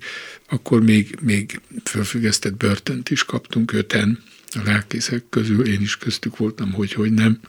[0.50, 4.24] akkor még, még fölfüggesztett börtönt is kaptunk öten,
[4.56, 7.40] a lelkészek közül, én is köztük voltam, hogy, hogy nem.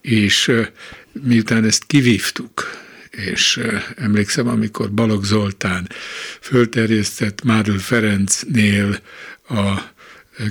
[0.00, 0.52] És
[1.22, 2.80] miután ezt kivívtuk,
[3.10, 3.60] és
[3.96, 5.88] emlékszem, amikor Balog Zoltán
[6.40, 9.00] fölterjesztett Márül Ferencnél
[9.48, 9.80] a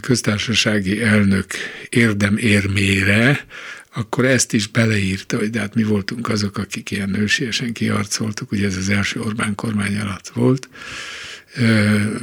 [0.01, 1.45] köztársasági elnök
[1.89, 3.45] érdemérmére,
[3.93, 8.65] akkor ezt is beleírta, hogy de hát mi voltunk azok, akik ilyen nősiesen kiharcoltuk, ugye
[8.65, 10.69] ez az első Orbán kormány alatt volt,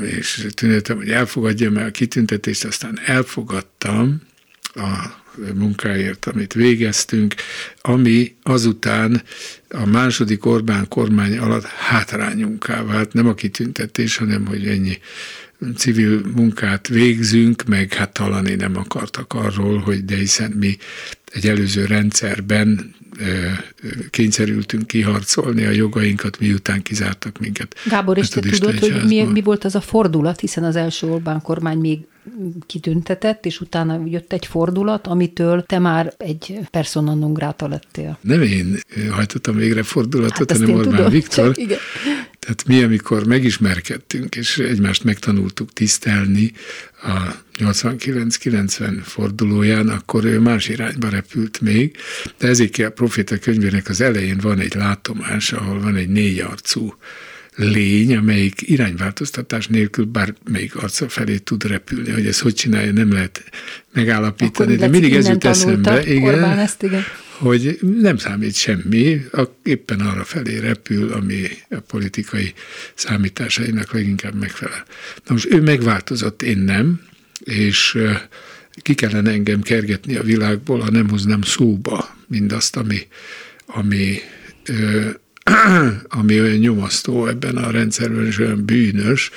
[0.03, 4.23] és tűnődtem, hogy elfogadjam el a kitüntetést, aztán elfogadtam
[4.75, 5.17] a
[5.55, 7.35] munkáért, amit végeztünk,
[7.81, 9.23] ami azután
[9.69, 14.99] a második Orbán kormány alatt hátrányunká vált, nem a kitüntetés, hanem hogy ennyi
[15.77, 20.79] civil munkát végzünk, meg hát talani nem akartak arról, hogy de hiszen mi
[21.33, 22.95] egy előző rendszerben
[24.11, 27.74] kényszerültünk kiharcolni a jogainkat, miután kizártak minket.
[27.88, 31.42] Gábor, és te tudod, hogy mi, mi volt az a fordulat, hiszen az első Orbán
[31.42, 31.98] kormány még
[32.67, 38.19] kitüntetett, és utána jött egy fordulat, amitől te már egy persona non grata lettél.
[38.21, 38.79] Nem én
[39.11, 41.53] hajtottam végre fordulatot, hát hanem Orbán tudom, Viktor.
[41.59, 41.79] igen.
[42.38, 46.53] Tehát mi, amikor megismerkedtünk, és egymást megtanultuk tisztelni
[47.03, 51.97] a 89-90 fordulóján, akkor ő más irányba repült még,
[52.38, 56.95] de a proféta könyvének az elején van egy látomás, ahol van egy négy arcú
[57.59, 62.11] lény, amelyik irányváltoztatás nélkül bármelyik arca felé tud repülni.
[62.11, 63.44] Hogy ez hogy csinálja, nem lehet
[63.92, 66.07] megállapítani, Akkor de mindig ez jut eszembe.
[66.07, 67.05] Igen, ezt, igen
[67.38, 69.21] hogy nem számít semmi,
[69.62, 72.53] éppen arra felé repül, ami a politikai
[72.94, 74.85] számításainak leginkább megfelel.
[75.27, 77.01] Na most ő megváltozott, én nem,
[77.44, 77.99] és
[78.83, 83.07] ki kellene engem kergetni a világból, ha nem hoznám szóba mindazt, ami,
[83.66, 84.18] ami,
[86.08, 89.30] ami olyan nyomasztó ebben a rendszerben, és olyan bűnös.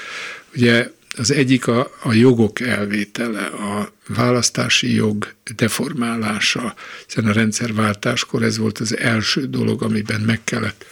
[0.56, 8.58] Ugye az egyik a, a jogok elvétele, a választási jog deformálása, hiszen a rendszerváltáskor ez
[8.58, 10.86] volt az első dolog, amiben meg kellett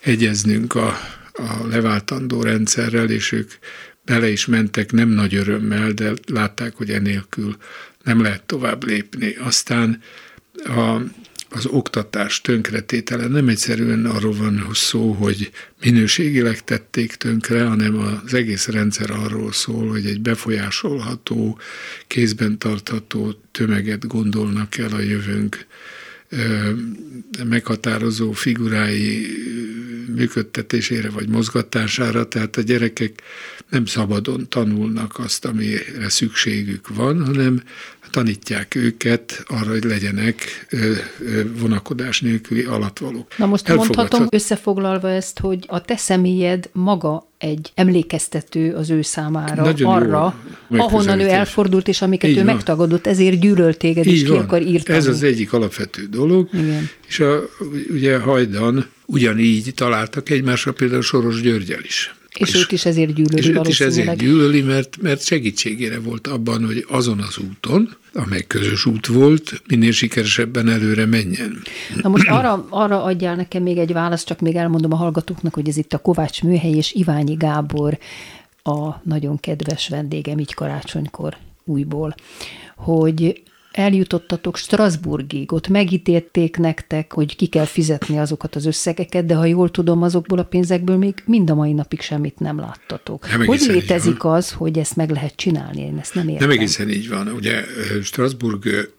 [0.00, 0.98] egyeznünk a,
[1.32, 3.50] a leváltandó rendszerrel, és ők
[4.04, 7.56] bele is mentek nem nagy örömmel, de látták, hogy enélkül
[8.02, 9.36] nem lehet tovább lépni.
[9.40, 10.02] Aztán
[10.64, 11.00] a
[11.54, 15.50] az oktatás tönkretétele nem egyszerűen arról van szó, hogy
[15.82, 21.58] minőségileg tették tönkre, hanem az egész rendszer arról szól, hogy egy befolyásolható,
[22.06, 25.66] kézben tartható tömeget gondolnak el a jövőnk
[27.48, 29.26] meghatározó figurái
[30.14, 33.22] működtetésére vagy mozgatására, tehát a gyerekek
[33.68, 37.62] nem szabadon tanulnak azt, amire szükségük van, hanem
[38.14, 40.66] tanítják őket arra, hogy legyenek
[41.58, 43.38] vonakodás nélküli alatvalók.
[43.38, 49.62] Na most mondhatom összefoglalva ezt, hogy a te személyed maga egy emlékeztető az ő számára
[49.62, 50.34] Nagyon arra,
[50.68, 52.54] ahonnan ő elfordult, és amiket Így ő van.
[52.54, 54.38] megtagadott, ezért gyűlölt téged, Így és van.
[54.38, 54.98] ki akar írtani.
[54.98, 56.48] Ez az egyik alapvető dolog.
[56.52, 56.88] Igen.
[57.08, 57.40] És a,
[57.90, 62.14] ugye hajdan ugyanígy találtak egymásra például Soros Györgyel is.
[62.38, 66.26] És, és őt is ezért gyűlöli És őt is ezért gyűlöli, mert, mert segítségére volt
[66.26, 71.62] abban, hogy azon az úton, amely közös út volt, minél sikeresebben előre menjen.
[72.02, 75.68] Na most arra, arra adjál nekem még egy választ, csak még elmondom a hallgatóknak, hogy
[75.68, 77.98] ez itt a Kovács Műhely és Iványi Gábor
[78.62, 82.14] a nagyon kedves vendégem így karácsonykor újból,
[82.76, 83.42] hogy
[83.76, 89.70] eljutottatok Strasburgig, ott megítélték nektek, hogy ki kell fizetni azokat az összegeket, de ha jól
[89.70, 93.28] tudom, azokból a pénzekből még mind a mai napig semmit nem láttatok.
[93.28, 95.80] Nem hogy létezik az, hogy ezt meg lehet csinálni?
[95.80, 96.48] Én ezt nem értem.
[96.48, 97.28] Nem egészen így van.
[97.28, 97.64] Ugye
[98.02, 98.92] Strasbourg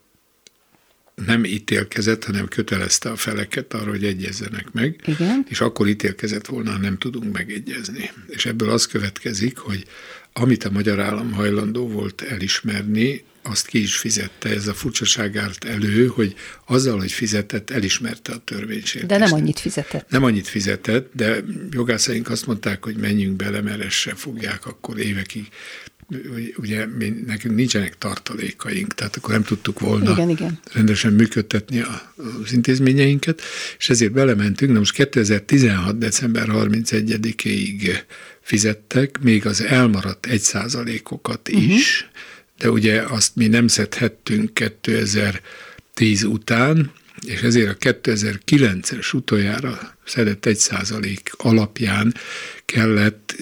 [1.26, 5.46] nem ítélkezett, hanem kötelezte a feleket arra, hogy egyezzenek meg, Igen.
[5.50, 8.12] és akkor ítélkezett volna, ha nem tudunk megegyezni.
[8.28, 9.86] És ebből az következik, hogy
[10.34, 15.64] amit a magyar állam hajlandó volt elismerni, azt ki is fizette, ez a furcsaság állt
[15.64, 19.06] elő, hogy azzal, hogy fizetett, elismerte a törvénysértést.
[19.06, 20.10] De nem annyit fizetett.
[20.10, 25.00] Nem annyit fizetett, de jogászaink azt mondták, hogy menjünk bele, mert ezt se fogják akkor
[25.00, 25.48] évekig
[26.58, 30.60] ugye mi, nekünk nincsenek tartalékaink, tehát akkor nem tudtuk volna igen, igen.
[30.74, 32.14] rendesen működtetni a,
[32.44, 33.42] az intézményeinket,
[33.78, 35.98] és ezért belementünk, na most 2016.
[35.98, 37.98] december 31-ig
[38.42, 42.14] fizettek, még az elmaradt egy százalékokat is, uh-huh
[42.58, 46.92] de ugye azt mi nem szedhettünk 2010 után,
[47.28, 52.14] és ezért a 2009-es utoljára szedett 1 százalék alapján
[52.66, 53.36] kellett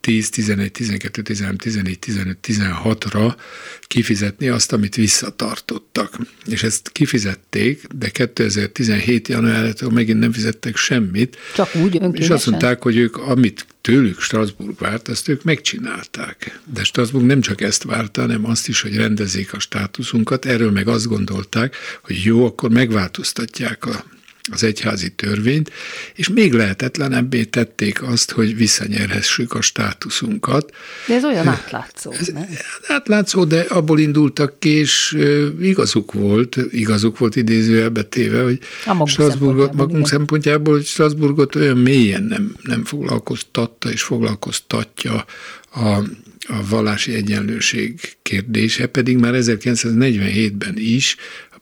[0.00, 3.34] 10, 11, 12, 13, 14, 15, 16-ra
[3.80, 6.18] kifizetni azt, amit visszatartottak.
[6.46, 11.36] És ezt kifizették, de 2017 januárjától megint nem fizettek semmit.
[11.54, 12.22] Csak úgy önkényesen?
[12.22, 16.60] És azt mondták, hogy ők, amit tőlük Strasbourg várt, azt ők megcsinálták.
[16.72, 20.44] De Strasbourg nem csak ezt várta, hanem azt is, hogy rendezzék a státuszunkat.
[20.44, 24.04] Erről meg azt gondolták, hogy jó, akkor megváltoztatják a
[24.52, 25.72] az egyházi törvényt,
[26.14, 30.74] és még lehetetlenebbé tették azt, hogy visszanyerhessük a státuszunkat.
[31.06, 32.46] De ez olyan átlátszó, ez, nem?
[32.88, 35.16] Átlátszó, de abból indultak ki, és
[35.60, 42.22] igazuk volt, igazuk volt idézőjelbe téve, hogy a Strasbourgot, magunk szempontjából, hogy Strasbourgot olyan mélyen
[42.22, 45.24] nem, nem foglalkoztatta és foglalkoztatja
[45.70, 45.88] a,
[46.48, 51.16] a vallási egyenlőség kérdése, pedig már 1947-ben is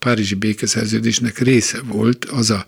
[0.05, 2.65] Párizsi békeszerződésnek része volt az a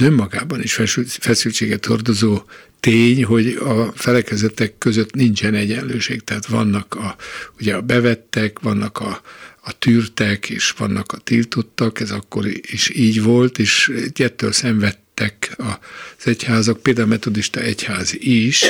[0.00, 2.42] önmagában is feszültséget hordozó
[2.80, 7.16] tény, hogy a felekezetek között nincsen egyenlőség, tehát vannak a,
[7.60, 9.22] ugye a bevettek, vannak a,
[9.60, 16.26] a tűrtek, és vannak a tiltottak, ez akkor is így volt, és ettől szenvedtek az
[16.26, 18.64] egyházak, például a metodista egyház is,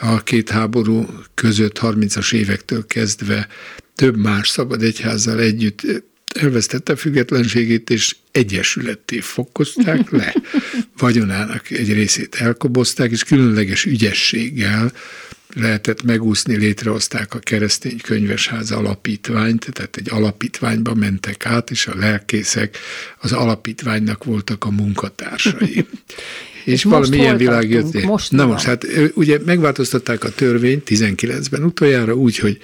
[0.00, 3.48] a két háború között 30-as évektől kezdve
[3.94, 10.34] több más szabad egyházzal együtt elvesztette függetlenségét, és egyesületté fokozták le.
[10.98, 14.92] Vagyonának egy részét elkobozták, és különleges ügyességgel
[15.54, 22.78] lehetett megúszni, létrehozták a keresztény könyvesház alapítványt, tehát egy alapítványba mentek át, és a lelkészek
[23.18, 25.86] az alapítványnak voltak a munkatársai.
[26.64, 28.02] és valamilyen világ jött.
[28.02, 32.58] Most Na most, hát ugye megváltoztatták a törvényt 19-ben utoljára úgy, hogy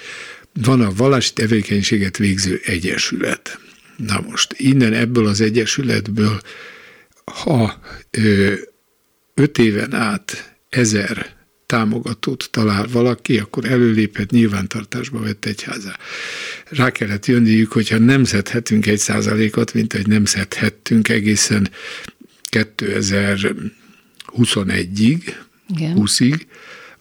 [0.63, 3.59] van a vallási tevékenységet végző egyesület.
[3.97, 6.41] Na most innen ebből az egyesületből,
[7.25, 7.81] ha
[8.11, 8.55] ö,
[9.35, 11.35] öt éven át ezer
[11.67, 15.99] támogatót talál valaki, akkor előléphet nyilvántartásba vett egyházá.
[16.69, 21.71] Rá kellett jönniük, hogyha nem szedhetünk egy százalékot, mint hogy nem szedhettünk egészen
[22.51, 25.35] 2021-ig,
[25.79, 26.41] 20-ig,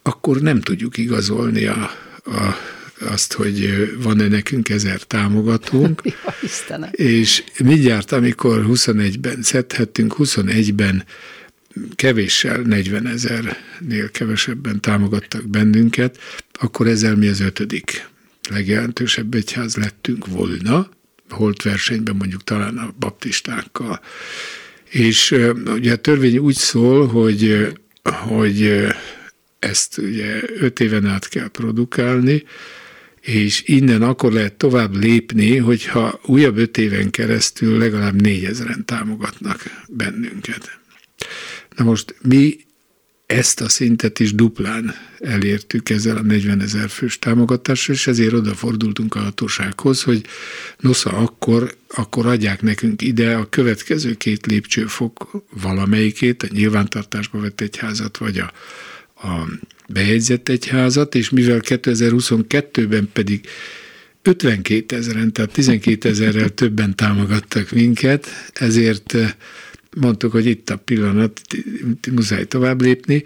[0.01, 1.91] akkor nem tudjuk igazolni a,
[2.23, 2.57] a
[2.99, 6.01] azt, hogy van-e nekünk ezer támogatónk.
[6.43, 6.89] Istenem.
[6.91, 11.05] És mindjárt, amikor 21-ben szedhettünk, 21-ben
[11.95, 16.19] kevéssel 40 ezernél kevesebben támogattak bennünket,
[16.51, 18.07] akkor ezzel mi az ötödik
[18.49, 20.89] legjelentősebb egyház lettünk volna,
[21.29, 24.01] holt versenyben mondjuk talán a baptistákkal.
[24.89, 25.35] És
[25.65, 27.73] ugye a törvény úgy szól, hogy,
[28.03, 28.85] hogy
[29.59, 32.43] ezt ugye öt éven át kell produkálni,
[33.25, 40.79] és innen akkor lehet tovább lépni, hogyha újabb öt éven keresztül legalább négyezeren támogatnak bennünket.
[41.75, 42.57] Na most mi
[43.25, 49.15] ezt a szintet is duplán elértük ezzel a 40 ezer fős támogatással, és ezért odafordultunk
[49.15, 50.25] a hatósághoz, hogy
[50.79, 58.17] nosza, akkor, akkor adják nekünk ide a következő két lépcsőfok valamelyikét, a nyilvántartásba vett egyházat,
[58.17, 58.51] vagy a,
[59.27, 59.47] a
[59.87, 63.47] bejegyzett egyházat, és mivel 2022-ben pedig
[64.21, 69.31] 52 ezeren, tehát 12 ezerrel többen támogattak minket, ezért eh,
[69.95, 71.41] mondtuk, hogy itt a pillanat,
[72.11, 73.21] muszáj tovább lépni.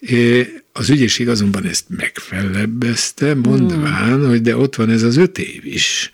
[0.00, 4.28] Eh, az ügyészség azonban ezt megfelebbezte, mondván, hmm.
[4.28, 6.10] hogy de ott van ez az öt év is.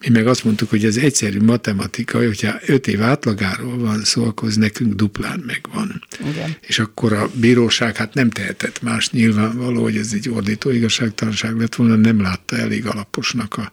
[0.00, 4.48] Mi meg azt mondtuk, hogy ez egyszerű matematika, hogyha öt év átlagáról van szó, akkor
[4.48, 6.02] ez nekünk duplán megvan.
[6.30, 6.56] Igen.
[6.60, 11.74] És akkor a bíróság hát nem tehetett más nyilvánvaló, hogy ez egy ordító igazságtalanság lett
[11.74, 13.72] volna, nem látta elég alaposnak a,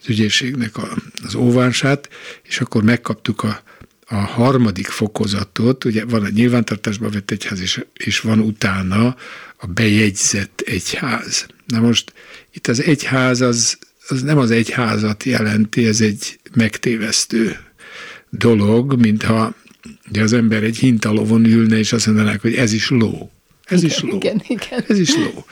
[0.00, 2.08] az ügyészségnek a, az óvását,
[2.42, 3.62] és akkor megkaptuk a,
[4.06, 9.16] a harmadik fokozatot, ugye van a nyilvántartásba vett egyház, és, és van utána
[9.56, 11.46] a bejegyzett egyház.
[11.66, 12.12] Na most
[12.52, 17.56] itt az egyház az az nem az egyházat jelenti, ez egy megtévesztő
[18.30, 19.54] dolog, mintha
[20.08, 23.30] ugye az ember egy hintalovon ülne, és azt mondanák, hogy ez is ló.
[23.64, 24.16] Ez igen, is ló.
[24.16, 24.84] Igen, igen.
[24.88, 25.44] Ez is ló.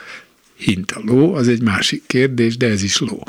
[0.55, 3.23] Hintaló, az egy másik kérdés, de ez is ló.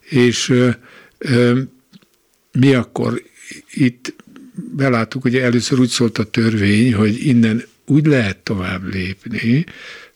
[0.00, 0.70] És ö,
[1.18, 1.60] ö,
[2.52, 3.22] mi akkor
[3.70, 4.14] itt
[4.76, 9.64] beláttuk, hogy először úgy szólt a törvény, hogy innen úgy lehet tovább lépni,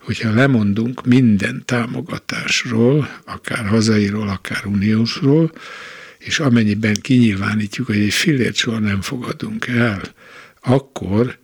[0.05, 5.53] hogyha lemondunk minden támogatásról, akár hazairól, akár uniósról,
[6.19, 10.01] és amennyiben kinyilvánítjuk, hogy egy fillért soha nem fogadunk el,
[10.61, 11.39] akkor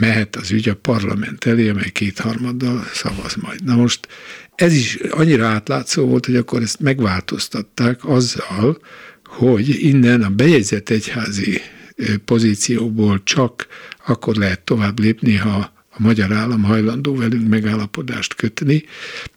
[0.00, 3.64] mehet az ügy a parlament elé, amely kétharmaddal szavaz majd.
[3.64, 4.08] Na most
[4.54, 8.78] ez is annyira átlátszó volt, hogy akkor ezt megváltoztatták azzal,
[9.24, 11.60] hogy innen a bejegyzett egyházi
[12.24, 13.66] pozícióból csak
[14.06, 18.84] akkor lehet tovább lépni, ha a magyar állam hajlandó velünk megállapodást kötni,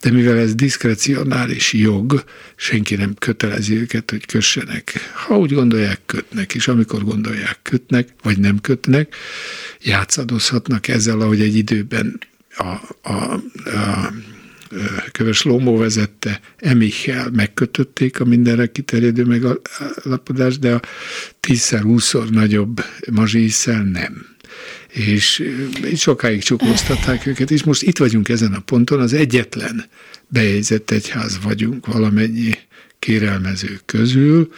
[0.02, 2.24] de mivel ez diszkrecionális jog,
[2.56, 5.12] senki nem kötelezi őket, hogy kössenek.
[5.14, 9.16] Ha úgy gondolják, kötnek, és amikor gondolják, kötnek, vagy nem kötnek,
[9.82, 12.20] játszadozhatnak ezzel, ahogy egy időben
[12.58, 13.34] a, a,
[13.64, 14.14] a
[15.12, 20.82] Köves Lómó vezette, Emichel megkötötték a mindenre kiterjedő megállapodást, de a
[21.40, 24.33] tízszer, húszszor nagyobb mazsíszel nem
[24.94, 25.44] és
[25.96, 29.86] sokáig csuklóztatták őket, és most itt vagyunk ezen a ponton, az egyetlen
[30.28, 32.58] bejegyzett egyház vagyunk valamennyi
[33.00, 34.54] kérelmező közül,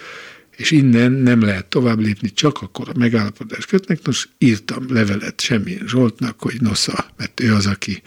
[0.58, 4.00] és innen nem lehet tovább lépni, csak akkor a megállapodást kötnek.
[4.04, 8.02] Nos, írtam levelet semmilyen Zsoltnak, hogy nosza, mert ő az, aki,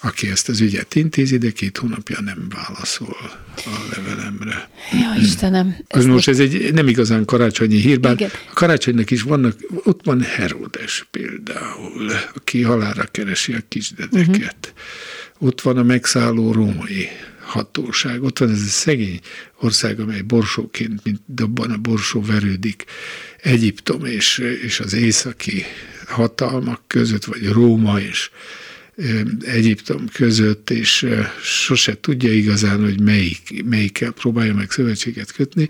[0.00, 3.16] aki ezt az ügyet intézi, de két hónapja nem válaszol
[3.56, 4.70] a levelemre.
[4.92, 5.76] Ja, Istenem.
[5.86, 8.30] Ez most ez egy nem igazán karácsonyi hír, bár Igen.
[8.50, 14.74] a karácsonynak is vannak, ott van Herodes például, aki halára keresi a kisdedeket.
[14.74, 15.48] Uh-huh.
[15.48, 17.08] Ott van a megszálló római
[17.46, 18.22] hatóság.
[18.22, 19.20] Ott van ez a szegény
[19.60, 22.84] ország, amely borsóként, mint dobban a borsó verődik,
[23.42, 25.64] Egyiptom és, és az északi
[26.06, 28.30] hatalmak között, vagy Róma és
[29.40, 31.06] Egyiptom között, és
[31.42, 35.68] sose tudja igazán, hogy melyik, melyikkel próbálja meg szövetséget kötni.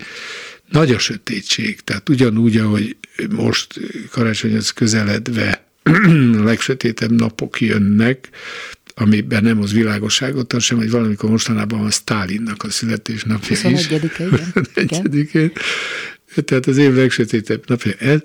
[0.69, 2.97] Nagy a sötétség, tehát ugyanúgy, ahogy
[3.29, 3.79] most
[4.11, 8.29] karácsonyhoz közeledve a legsötétebb napok jönnek,
[8.95, 13.87] amiben nem hoz világosságot, sem, hogy valamikor mostanában van Stálinnak a születésnapja 21 is.
[14.87, 15.51] 21
[16.45, 18.21] Tehát az év legsötétebb napja ez,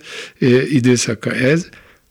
[0.68, 1.68] időszaka ez,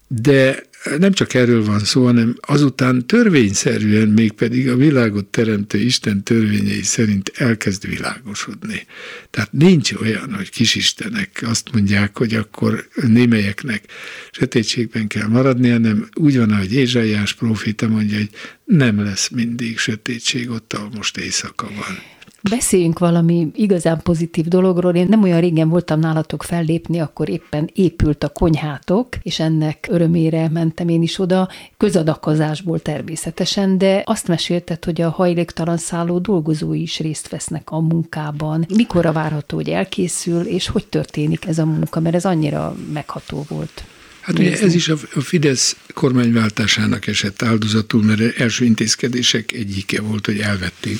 [0.07, 0.63] de
[0.97, 7.31] nem csak erről van szó, hanem azután törvényszerűen mégpedig a világot teremtő Isten törvényei szerint
[7.35, 8.85] elkezd világosodni.
[9.29, 13.83] Tehát nincs olyan, hogy kisistenek azt mondják, hogy akkor némelyeknek
[14.31, 18.29] sötétségben kell maradni, hanem úgy van, ahogy Ézsaiás prófita mondja, hogy
[18.65, 22.19] nem lesz mindig sötétség ott, ahol most éjszaka van.
[22.49, 24.95] Beszéljünk valami igazán pozitív dologról.
[24.95, 30.49] Én nem olyan régen voltam nálatok fellépni, akkor éppen épült a konyhátok, és ennek örömére
[30.49, 36.99] mentem én is oda, közadakozásból természetesen, de azt mesélted, hogy a hajléktalan szálló dolgozói is
[36.99, 38.65] részt vesznek a munkában.
[38.75, 43.83] Mikorra várható, hogy elkészül, és hogy történik ez a munka, mert ez annyira megható volt.
[44.21, 50.39] Hát ugye ez is a Fidesz kormányváltásának esett áldozatul, mert első intézkedések egyike volt, hogy
[50.39, 50.99] elvették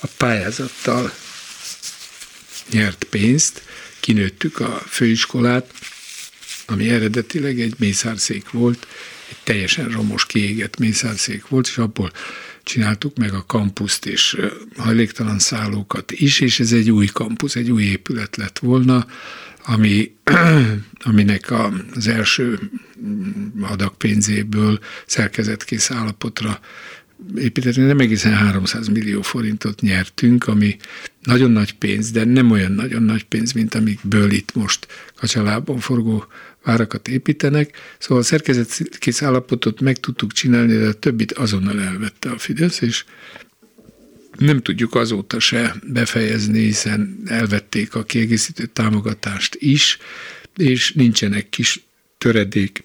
[0.00, 1.12] a pályázattal
[2.70, 3.62] nyert pénzt,
[4.00, 5.72] kinőttük a főiskolát,
[6.66, 8.86] ami eredetileg egy mészárszék volt,
[9.28, 12.12] egy teljesen romos, kiégett mészárszék volt, és abból
[12.62, 14.36] csináltuk meg a kampuszt és
[14.76, 19.06] hajléktalan szállókat is, és ez egy új kampusz, egy új épület lett volna,
[19.64, 20.14] ami,
[21.10, 21.52] aminek
[21.94, 22.70] az első
[23.60, 26.60] adag pénzéből szerkezetkész állapotra
[27.36, 30.76] építetni, nem egészen 300 millió forintot nyertünk, ami
[31.22, 36.26] nagyon nagy pénz, de nem olyan nagyon nagy pénz, mint amikből itt most kacsalában forgó
[36.64, 37.76] várakat építenek.
[37.98, 43.04] Szóval a szerkezetkész állapotot meg tudtuk csinálni, de a többit azonnal elvette a Fidesz, és
[44.38, 49.98] nem tudjuk azóta se befejezni, hiszen elvették a kiegészítő támogatást is,
[50.56, 51.82] és nincsenek kis
[52.18, 52.84] töredék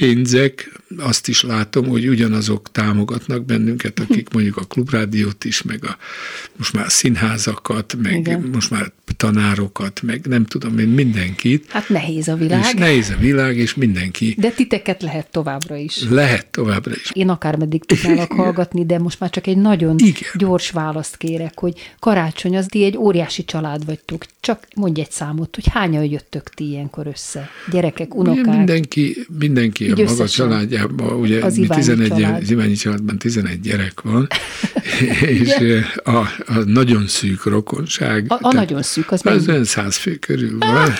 [0.00, 5.96] pénzek, azt is látom, hogy ugyanazok támogatnak bennünket, akik mondjuk a klubrádiót is, meg a
[6.56, 8.50] most már színházakat, meg Igen.
[8.52, 11.70] most már tanárokat, meg nem tudom én mindenkit.
[11.70, 12.60] Hát nehéz a világ.
[12.60, 14.34] És nehéz a világ, és mindenki.
[14.38, 16.08] De titeket lehet továbbra is.
[16.08, 17.10] Lehet továbbra is.
[17.12, 20.30] Én akármeddig tudnálak hallgatni, de most már csak egy nagyon Igen.
[20.34, 24.24] gyors választ kérek, hogy karácsony az egy óriási család vagytok.
[24.40, 27.48] Csak mondj egy számot, hogy hányan jöttök ti ilyenkor össze?
[27.70, 28.56] Gyerekek, unokák?
[28.56, 32.42] Mindenki, mindenki a maga családjában, ugye az mi 11, család.
[32.42, 34.28] az Iványi családban 11 gyerek van,
[35.40, 35.54] és
[36.04, 36.16] a,
[36.46, 38.24] a nagyon szűk rokonság.
[38.28, 40.92] A, a nagyon szűk, az Az olyan száz fő körül van.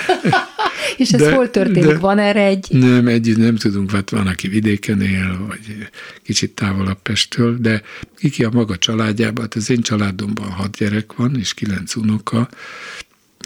[0.97, 1.85] és ez de, hol történik?
[1.85, 2.67] De, van erre egy?
[2.71, 5.89] Nem, együtt nem tudunk, mert van, aki vidéken él, vagy
[6.23, 7.83] kicsit távolabb Pesttől, de
[8.31, 12.49] ki a maga családjában, hát az én családomban hat gyerek van, és kilenc unoka,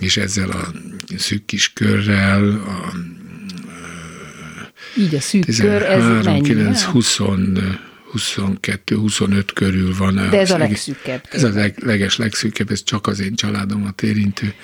[0.00, 0.72] és ezzel a
[1.16, 2.94] szűk kis körrel, a
[4.98, 7.18] így a szűk 13, kör, ez 9, 20,
[8.14, 10.14] 22-25 körül van.
[10.14, 11.22] De ez a legszűkebb.
[11.30, 14.54] Ez a leg, leges legszűkebb, ez csak az én családomat érintő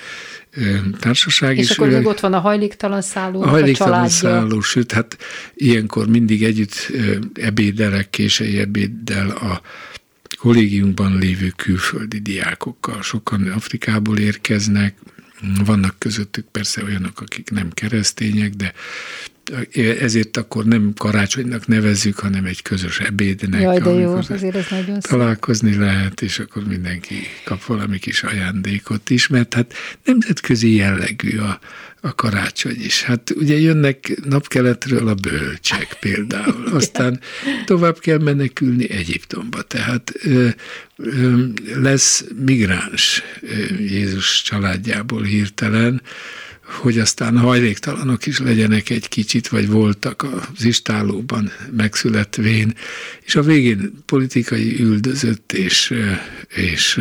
[0.99, 1.57] társaság.
[1.57, 5.17] És, és akkor még ott van a hajléktalan szálló, a hajléktalan a szálló, sőt, hát
[5.53, 6.91] ilyenkor mindig együtt
[7.33, 9.61] ebédelek, késői ebéddel a
[10.39, 13.01] kollégiumban lévő külföldi diákokkal.
[13.01, 14.95] Sokan Afrikából érkeznek,
[15.65, 18.73] vannak közöttük persze olyanok, akik nem keresztények, de
[19.99, 23.61] ezért akkor nem karácsonynak nevezzük, hanem egy közös ebédnek.
[23.61, 25.79] Jaj, de jó, azért ez nagyon Találkozni szép.
[25.79, 29.73] lehet, és akkor mindenki kap valami kis ajándékot is, mert hát
[30.03, 31.59] nemzetközi jellegű a,
[32.01, 33.03] a karácsony is.
[33.03, 37.19] Hát ugye jönnek napkeletről a bölcsek például, aztán
[37.65, 40.47] tovább kell menekülni Egyiptomba, tehát ö,
[40.97, 41.43] ö,
[41.75, 43.47] lesz migráns ö,
[43.79, 46.01] Jézus családjából hirtelen,
[46.71, 52.73] hogy aztán hajléktalanok is legyenek egy kicsit, vagy voltak az istálóban megszületvén,
[53.21, 55.93] és a végén politikai üldözött és,
[56.47, 56.99] és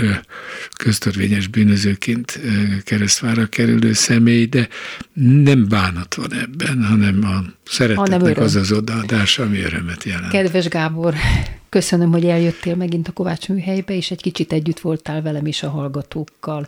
[0.77, 2.41] köztörvényes bűnözőként
[2.85, 4.69] keresztvára kerülő személy, de
[5.43, 10.33] nem bánat van ebben, hanem a szeretetnek az az odaadás, ami örömet jelent.
[10.33, 11.15] Kedves Gábor,
[11.69, 15.71] köszönöm, hogy eljöttél megint a Kovács műhelybe, és egy kicsit együtt voltál velem is a
[15.71, 16.67] hallgatókkal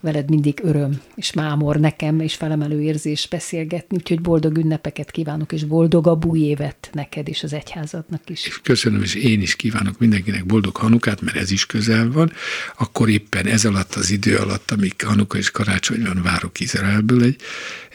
[0.00, 5.64] veled mindig öröm és mámor nekem, és felemelő érzés beszélgetni, úgyhogy boldog ünnepeket kívánok, és
[5.64, 8.46] boldogabb új évet neked és az egyházadnak is.
[8.46, 12.32] És köszönöm, és én is kívánok mindenkinek boldog Hanukát, mert ez is közel van.
[12.76, 17.36] Akkor éppen ez alatt az idő alatt, amíg Hanuka és karácsony van, várok Izraelből egy,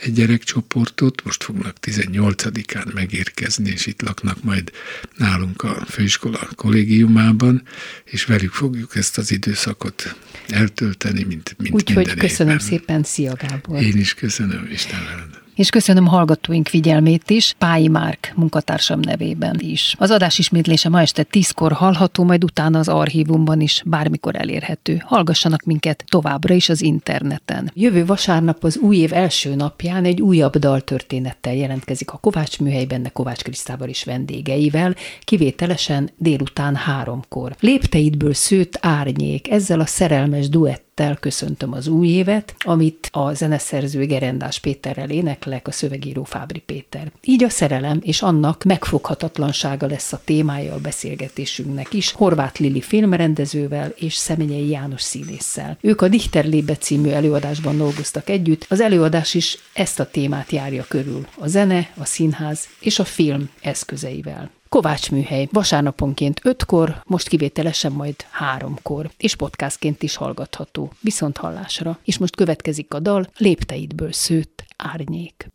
[0.02, 4.72] egy gyerekcsoportot, most fognak 18-án megérkezni, és itt laknak majd
[5.18, 7.64] nálunk a főiskola kollégiumában,
[8.06, 10.16] és velük fogjuk ezt az időszakot
[10.48, 12.68] eltölteni, mint, mint Úgyhogy köszönöm évben.
[12.68, 13.82] szépen, szia Gábor!
[13.82, 15.42] Én is köszönöm, Isten veled!
[15.56, 19.96] És köszönöm hallgatóink figyelmét is, Pályi Márk munkatársam nevében is.
[19.98, 25.02] Az adás ismétlése ma este tízkor hallható, majd utána az archívumban is bármikor elérhető.
[25.06, 27.72] Hallgassanak minket továbbra is az interneten.
[27.74, 33.10] Jövő vasárnap az új év első napján egy újabb daltörténettel jelentkezik a Kovács műhelyben, de
[33.10, 37.56] Kovács Krisztával is vendégeivel, kivételesen délután háromkor.
[37.60, 44.06] Lépteidből szőtt árnyék, ezzel a szerelmes duett tisztelettel köszöntöm az új évet, amit a zeneszerző
[44.06, 47.12] Gerendás Péterrel éneklek, a szövegíró Fábri Péter.
[47.24, 53.94] Így a szerelem és annak megfoghatatlansága lesz a témája a beszélgetésünknek is, Horváth Lili filmrendezővel
[53.96, 55.78] és Szemenyei János színésszel.
[55.82, 60.86] Ők a Dichter Lébe című előadásban dolgoztak együtt, az előadás is ezt a témát járja
[60.88, 64.50] körül, a zene, a színház és a film eszközeivel.
[64.74, 68.16] Kovács műhely vasárnaponként 5-kor, most kivételesen majd
[68.58, 72.00] 3-kor, és podcastként is hallgatható, viszont hallásra.
[72.04, 75.48] És most következik a dal Lépteidből szőtt árnyék.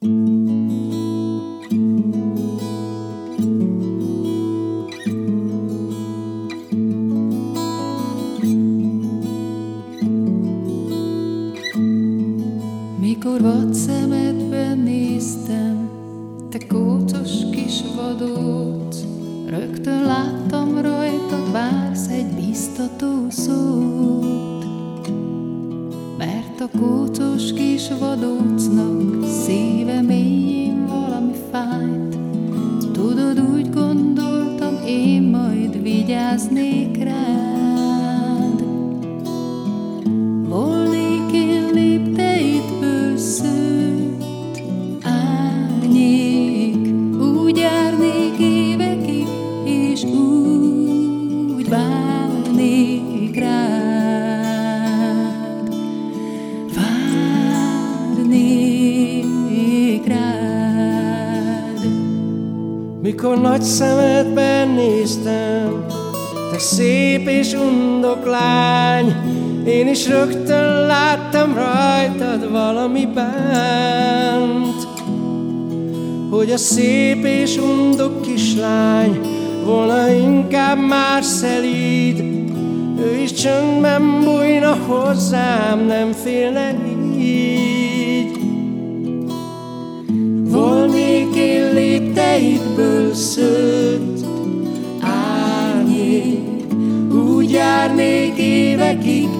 [13.01, 15.91] Mikor vad szemedben néztem,
[16.51, 18.58] te kócos kis vadóc,
[19.49, 25.09] Rögtön láttam rajta, vársz egy biztató szót,
[26.19, 30.01] mert a kócos kis vadócnak szíve
[63.29, 65.85] Mikor nagy szemedben néztem,
[66.51, 69.15] te szép és undok lány,
[69.67, 74.87] én is rögtön láttam rajtad valami bánt,
[76.31, 79.21] hogy a szép és undok kislány
[79.65, 82.21] volna inkább már szelíd,
[83.01, 86.88] ő is csöndben bújna hozzám, nem félne
[92.79, 94.27] lépteidből szőtt
[95.01, 96.73] árnyék,
[97.13, 99.38] úgy járnék évekig,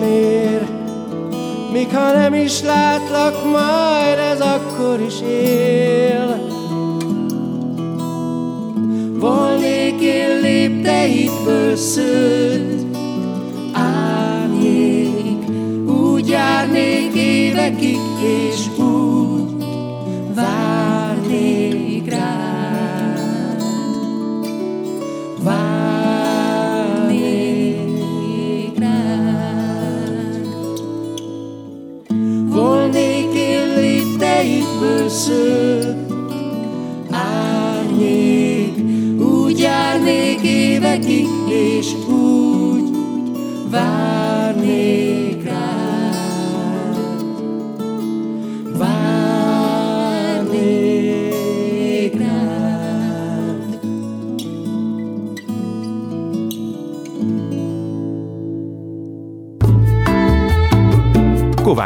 [0.00, 0.62] sem ér.
[1.72, 6.48] Míg ha nem is látlak majd, ez akkor is él.
[9.18, 12.96] Volnék én lépteidből szőtt,
[13.72, 15.48] árnyék,
[15.86, 17.98] úgy járnék évekig,
[18.48, 18.69] és